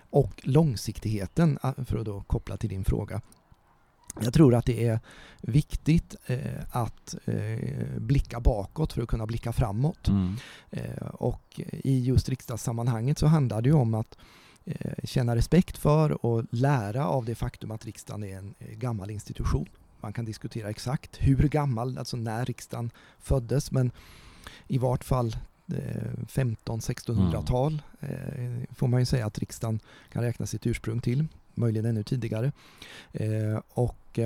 Och 0.09 0.41
långsiktigheten, 0.43 1.59
ah, 1.61 1.73
för 1.85 1.97
att 1.97 2.05
då 2.05 2.21
koppla 2.21 2.57
till 2.57 2.69
din 2.69 2.85
fråga. 2.85 3.21
Jag 4.19 4.33
tror 4.33 4.55
att 4.55 4.65
det 4.65 4.87
är 4.87 4.99
viktigt 5.41 6.15
eh, 6.25 6.39
att 6.71 7.15
eh, 7.25 7.97
blicka 7.97 8.39
bakåt 8.39 8.93
för 8.93 9.01
att 9.01 9.07
kunna 9.07 9.25
blicka 9.25 9.53
framåt. 9.53 10.07
Mm. 10.07 10.35
Eh, 10.69 11.07
och 11.07 11.61
i 11.69 11.99
just 12.03 12.29
riksdagssammanhanget 12.29 13.17
så 13.19 13.27
handlar 13.27 13.61
det 13.61 13.69
ju 13.69 13.75
om 13.75 13.93
att 13.93 14.17
eh, 14.65 14.93
känna 15.03 15.35
respekt 15.35 15.77
för 15.77 16.25
och 16.25 16.45
lära 16.51 17.07
av 17.07 17.25
det 17.25 17.35
faktum 17.35 17.71
att 17.71 17.85
riksdagen 17.85 18.23
är 18.23 18.37
en 18.37 18.53
eh, 18.59 18.75
gammal 18.75 19.11
institution. 19.11 19.67
Man 20.01 20.13
kan 20.13 20.25
diskutera 20.25 20.69
exakt 20.69 21.17
hur 21.19 21.47
gammal, 21.49 21.97
alltså 21.97 22.17
när 22.17 22.45
riksdagen 22.45 22.91
föddes, 23.19 23.71
men 23.71 23.91
i 24.67 24.77
vart 24.77 25.03
fall 25.03 25.35
eh, 25.67 26.11
15-1600-tal 26.27 27.81
mm. 27.99 28.61
Eh, 28.61 28.75
får 28.75 28.87
man 28.87 28.99
ju 28.99 29.05
säga 29.05 29.25
att 29.25 29.39
riksdagen 29.39 29.79
kan 30.11 30.23
räkna 30.23 30.45
sitt 30.45 30.67
ursprung 30.67 31.01
till, 31.01 31.27
möjligen 31.53 31.85
ännu 31.85 32.03
tidigare. 32.03 32.51
Eh, 33.11 33.59
och 33.69 34.19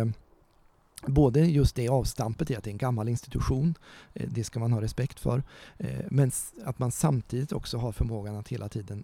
både 1.05 1.39
just 1.39 1.75
det 1.75 1.89
avstampet 1.89 2.51
i 2.51 2.55
att 2.55 2.63
det 2.63 2.69
är 2.69 2.71
en 2.71 2.77
gammal 2.77 3.09
institution, 3.09 3.75
det 4.13 4.43
ska 4.43 4.59
man 4.59 4.73
ha 4.73 4.81
respekt 4.81 5.19
för, 5.19 5.43
men 6.09 6.31
att 6.65 6.79
man 6.79 6.91
samtidigt 6.91 7.51
också 7.51 7.77
har 7.77 7.91
förmågan 7.91 8.35
att 8.35 8.47
hela 8.47 8.69
tiden 8.69 9.03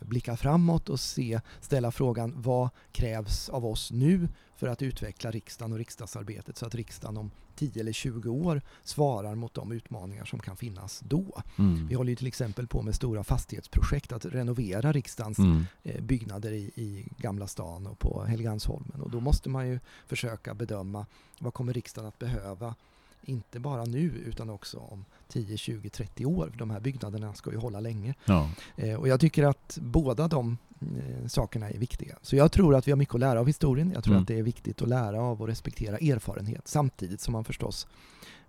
blicka 0.00 0.36
framåt 0.36 0.88
och 0.88 1.00
se, 1.00 1.40
ställa 1.60 1.90
frågan 1.90 2.34
vad 2.36 2.68
krävs 2.92 3.48
av 3.48 3.66
oss 3.66 3.90
nu 3.90 4.28
för 4.58 4.66
att 4.68 4.82
utveckla 4.82 5.30
riksdagen 5.30 5.72
och 5.72 5.78
riksdagsarbetet 5.78 6.56
så 6.56 6.66
att 6.66 6.74
riksdagen 6.74 7.16
om 7.16 7.30
10 7.56 7.80
eller 7.80 7.92
20 7.92 8.30
år 8.30 8.62
svarar 8.82 9.34
mot 9.34 9.54
de 9.54 9.72
utmaningar 9.72 10.24
som 10.24 10.38
kan 10.38 10.56
finnas 10.56 11.00
då. 11.00 11.42
Mm. 11.58 11.86
Vi 11.86 11.94
håller 11.94 12.10
ju 12.10 12.16
till 12.16 12.26
exempel 12.26 12.66
på 12.66 12.82
med 12.82 12.94
stora 12.94 13.24
fastighetsprojekt 13.24 14.12
att 14.12 14.24
renovera 14.24 14.92
riksdagens 14.92 15.38
Mm. 15.38 15.64
eh, 15.82 16.00
byggnader 16.02 16.52
i, 16.52 16.62
i 16.74 17.06
Gamla 17.18 17.46
stan 17.46 17.86
och 17.86 17.98
på 17.98 18.24
Helgeandsholmen 18.24 19.00
och 19.00 19.10
då 19.10 19.20
måste 19.20 19.48
man 19.48 19.68
ju 19.68 19.80
försöka 20.06 20.54
bedöma 20.54 21.06
vad 21.38 21.54
kommer 21.54 21.72
riksdagen 21.72 22.08
att 22.08 22.18
behöva 22.18 22.74
inte 23.22 23.60
bara 23.60 23.84
nu 23.84 24.00
utan 24.26 24.50
också 24.50 24.78
om 24.78 25.04
10, 25.28 25.56
20, 25.56 25.90
30 25.90 26.26
år. 26.26 26.52
De 26.58 26.70
här 26.70 26.80
byggnaderna 26.80 27.34
ska 27.34 27.50
ju 27.52 27.56
hålla 27.56 27.80
länge. 27.80 28.14
Ja. 28.24 28.50
Eh, 28.76 28.94
och 28.94 29.08
jag 29.08 29.20
tycker 29.20 29.44
att 29.44 29.78
båda 29.82 30.28
de 30.28 30.58
eh, 30.80 31.26
sakerna 31.26 31.70
är 31.70 31.78
viktiga. 31.78 32.16
Så 32.22 32.36
jag 32.36 32.52
tror 32.52 32.74
att 32.74 32.88
vi 32.88 32.92
har 32.92 32.96
mycket 32.96 33.14
att 33.14 33.20
lära 33.20 33.40
av 33.40 33.46
historien. 33.46 33.90
Jag 33.94 34.04
tror 34.04 34.14
Mm. 34.14 34.22
att 34.22 34.28
det 34.28 34.38
är 34.38 34.42
viktigt 34.42 34.82
att 34.82 34.88
lära 34.88 35.20
av 35.20 35.40
och 35.42 35.46
respektera 35.48 35.98
erfarenhet 35.98 36.68
samtidigt 36.68 37.20
som 37.20 37.32
man 37.32 37.44
förstås 37.44 37.86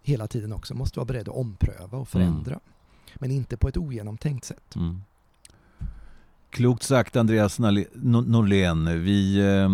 hela 0.01 0.27
tiden 0.27 0.53
också 0.53 0.73
måste 0.75 0.99
vara 0.99 1.05
beredd 1.05 1.29
att 1.29 1.35
ompröva 1.35 1.97
och 1.97 2.07
förändra. 2.09 2.59
Men 3.15 3.31
inte 3.31 3.57
på 3.57 3.67
ett 3.67 3.77
ogenomtänkt 3.77 4.45
sätt. 4.45 4.75
Mm. 4.75 5.01
Klokt 6.49 6.83
sagt 6.83 7.15
Andreas 7.15 7.59
Norlén. 7.59 9.03
Vi 9.03 9.39
eh, 9.39 9.69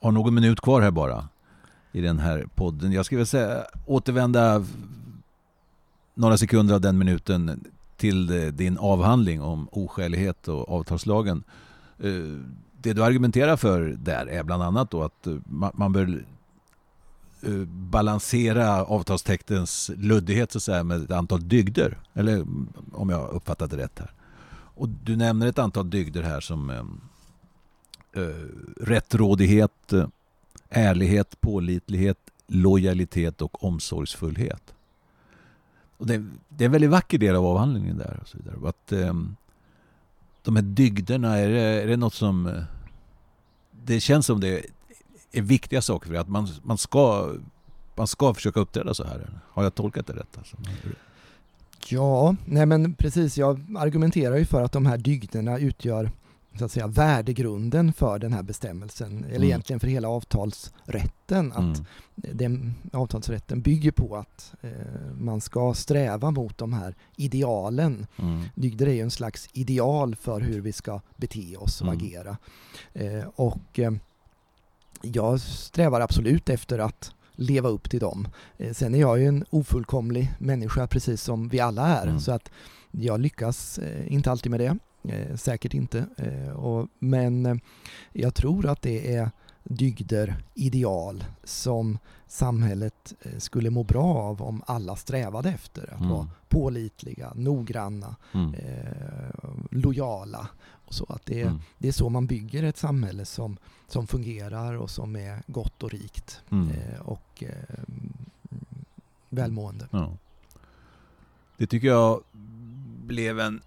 har 0.00 0.12
någon 0.12 0.34
minut 0.34 0.60
kvar 0.60 0.80
här 0.82 0.90
bara 0.90 1.28
i 1.92 2.00
den 2.00 2.18
här 2.18 2.46
podden. 2.54 2.92
Jag 2.92 3.06
skulle 3.06 3.16
vilja 3.16 3.26
säga 3.26 3.64
återvända 3.86 4.64
några 6.14 6.36
sekunder 6.36 6.74
av 6.74 6.80
den 6.80 6.98
minuten 6.98 7.64
till 7.96 8.44
eh, 8.44 8.52
din 8.52 8.78
avhandling 8.78 9.42
om 9.42 9.68
oskälighet 9.72 10.48
och 10.48 10.70
avtalslagen. 10.72 11.44
Eh, 11.98 12.12
det 12.80 12.92
du 12.92 13.04
argumenterar 13.04 13.56
för 13.56 13.80
där 13.80 14.26
är 14.26 14.42
bland 14.42 14.62
annat 14.62 14.90
då 14.90 15.02
att 15.02 15.26
eh, 15.26 15.36
man 15.74 15.92
bör 15.92 16.24
balansera 17.66 18.84
avtalstextens 18.84 19.90
luddighet 19.96 20.52
så 20.52 20.58
att 20.58 20.62
säga 20.62 20.84
med 20.84 21.02
ett 21.02 21.10
antal 21.10 21.48
dygder. 21.48 21.98
Eller 22.14 22.34
mm, 22.34 22.68
om 22.92 23.10
jag 23.10 23.18
har 23.18 23.28
uppfattat 23.28 23.70
det 23.70 23.76
rätt 23.76 23.98
här. 23.98 24.10
Och 24.74 24.88
du 24.88 25.16
nämner 25.16 25.46
ett 25.46 25.58
antal 25.58 25.90
dygder 25.90 26.22
här 26.22 26.40
som 26.40 26.70
eh, 26.70 28.22
rättrådighet, 28.80 29.92
ärlighet, 30.72 31.40
pålitlighet, 31.40 32.18
lojalitet 32.46 33.42
och 33.42 33.64
omsorgsfullhet. 33.64 34.74
Och 35.96 36.06
det, 36.06 36.24
det 36.48 36.64
är 36.64 36.66
en 36.66 36.72
väldigt 36.72 36.90
vacker 36.90 37.18
del 37.18 37.36
av 37.36 37.46
avhandlingen 37.46 37.98
där. 37.98 38.18
Och 38.22 38.28
så 38.28 38.38
vidare. 38.38 38.68
Att, 38.68 38.92
eh, 38.92 39.14
de 40.42 40.56
här 40.56 40.62
dygderna, 40.62 41.38
är 41.38 41.48
det, 41.48 41.60
är 41.60 41.86
det 41.86 41.96
något 41.96 42.14
som... 42.14 42.46
Eh, 42.46 42.62
det 43.84 44.00
känns 44.00 44.26
som 44.26 44.40
det 44.40 44.66
är 45.32 45.42
viktiga 45.42 45.82
saker 45.82 46.06
för 46.06 46.12
dig, 46.12 46.20
att 46.20 46.28
man, 46.28 46.48
man, 46.62 46.78
ska, 46.78 47.34
man 47.94 48.06
ska 48.06 48.34
försöka 48.34 48.60
uppträda 48.60 48.94
så 48.94 49.04
här. 49.04 49.40
Har 49.48 49.62
jag 49.62 49.74
tolkat 49.74 50.06
det 50.06 50.12
rätt? 50.12 50.38
Alltså? 50.38 50.56
Ja, 51.88 52.36
nej 52.44 52.66
men 52.66 52.94
precis. 52.94 53.38
Jag 53.38 53.76
argumenterar 53.78 54.36
ju 54.36 54.44
för 54.44 54.62
att 54.62 54.72
de 54.72 54.86
här 54.86 54.98
dygderna 54.98 55.58
utgör 55.58 56.10
så 56.58 56.64
att 56.64 56.72
säga 56.72 56.86
värdegrunden 56.86 57.92
för 57.92 58.18
den 58.18 58.32
här 58.32 58.42
bestämmelsen, 58.42 59.24
eller 59.24 59.36
Mm. 59.36 59.42
egentligen 59.48 59.80
för 59.80 59.86
hela 59.88 60.08
avtalsrätten. 60.08 61.52
Att 61.52 61.58
Mm. 61.58 61.84
den, 62.14 62.74
avtalsrätten 62.92 63.60
bygger 63.62 63.90
på 63.90 64.16
att 64.16 64.54
eh, 64.60 64.70
man 65.18 65.40
ska 65.40 65.74
sträva 65.74 66.30
mot 66.30 66.58
de 66.58 66.72
här 66.72 66.94
idealen. 67.16 68.06
Mm. 68.18 68.44
Dygder 68.54 68.86
är 68.86 68.92
ju 68.92 69.00
en 69.00 69.10
slags 69.10 69.48
ideal 69.52 70.16
för 70.16 70.40
hur 70.40 70.60
vi 70.60 70.72
ska 70.72 71.00
bete 71.16 71.56
oss 71.56 71.80
och 71.80 71.86
Mm. 71.88 71.98
agera. 71.98 72.36
Eh, 72.92 73.24
och 73.34 73.78
eh, 73.78 73.92
jag 75.02 75.40
strävar 75.40 76.00
absolut 76.00 76.48
efter 76.48 76.78
att 76.78 77.12
leva 77.34 77.68
upp 77.68 77.90
till 77.90 78.00
dem. 78.00 78.28
Eh, 78.58 78.72
sen 78.72 78.94
är 78.94 78.98
jag 79.00 79.18
ju 79.20 79.26
en 79.26 79.44
ofullkomlig 79.50 80.32
människa 80.38 80.86
precis 80.86 81.22
som 81.22 81.48
vi 81.48 81.60
alla 81.60 81.86
är. 81.86 82.06
Mm. 82.06 82.20
Så 82.20 82.32
att 82.32 82.50
jag 82.90 83.20
lyckas 83.20 83.78
eh, 83.78 84.12
inte 84.12 84.30
alltid 84.30 84.50
med 84.50 84.60
det. 84.60 84.78
Eh, 85.04 85.36
säkert 85.36 85.74
inte. 85.74 86.06
Eh, 86.16 86.48
och, 86.52 86.88
men 86.98 87.46
eh, 87.46 87.54
jag 88.12 88.34
tror 88.34 88.66
att 88.66 88.82
det 88.82 89.14
är 89.16 89.30
dygder, 89.64 90.34
ideal 90.54 91.24
som 91.44 91.98
samhället 92.26 93.14
eh, 93.22 93.38
skulle 93.38 93.70
må 93.70 93.82
bra 93.82 94.04
av 94.14 94.42
om 94.42 94.62
alla 94.66 94.96
strävade 94.96 95.48
efter. 95.50 95.82
Att 95.94 95.98
Mm. 96.00 96.08
vara 96.10 96.28
pålitliga, 96.48 97.32
noggranna, 97.34 98.16
Mm. 98.34 98.54
eh, 98.54 99.50
lojala. 99.70 100.48
Och 100.84 100.94
så 100.94 101.04
att 101.08 101.26
det, 101.26 101.40
är- 101.40 101.46
Mm. 101.46 101.60
det 101.78 101.88
är 101.88 101.92
så 101.92 102.08
man 102.08 102.26
bygger 102.26 102.62
ett 102.62 102.76
samhälle 102.76 103.24
som, 103.24 103.56
som 103.88 104.06
fungerar 104.06 104.74
och 104.74 104.90
som 104.90 105.16
är 105.16 105.42
gott 105.46 105.82
och 105.82 105.90
rikt 105.90 106.40
Mm. 106.50 106.68
eh, 106.70 107.00
och 107.00 107.42
eh, 107.42 107.78
välmående. 109.28 109.88
Ja. 109.90 110.12
Det 111.56 111.66
tycker 111.66 111.88
jag 111.88 112.20
blev 113.06 113.40
en 113.40 113.60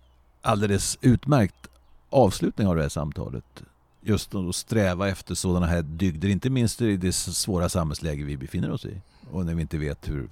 alldeles 0.46 0.98
utmärkt 1.02 1.68
avslutning 2.10 2.68
av 2.68 2.76
det 2.76 2.82
här 2.82 2.90
samtalet. 2.90 3.64
Just 4.02 4.36
att 4.36 4.56
sträva 4.56 5.10
efter 5.10 5.36
sådana 5.36 5.66
här 5.66 5.82
dygder, 5.82 6.30
inte 6.30 6.50
minst 6.50 6.82
i 6.82 6.98
det 6.98 7.12
svåra 7.14 7.70
samhällsläge 7.70 8.24
vi 8.24 8.38
befinner 8.38 8.72
oss 8.72 8.86
i. 8.86 9.02
Och 9.32 9.46
när 9.46 9.56
vi 9.56 9.62
inte 9.62 9.78
vet 9.78 10.10
hur 10.10 10.30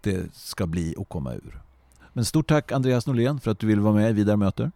det 0.00 0.34
ska 0.34 0.66
bli 0.66 0.94
och 0.98 1.08
komma 1.08 1.34
ur. 1.34 1.60
Men 2.12 2.24
stort 2.24 2.48
tack 2.48 2.72
Andreas 2.72 3.06
Norlén 3.06 3.40
för 3.40 3.50
att 3.50 3.58
du 3.58 3.66
ville 3.66 3.80
vara 3.80 3.94
med 3.94 4.10
i 4.10 4.12
Vidare 4.12 4.36
möter. 4.36 4.70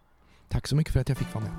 Tack 0.49 0.67
så 0.67 0.77
mycket 0.77 0.93
för 0.93 1.01
att 1.01 1.09
jag 1.09 1.19
fick 1.19 1.35
vara 1.35 1.45
med. 1.45 1.53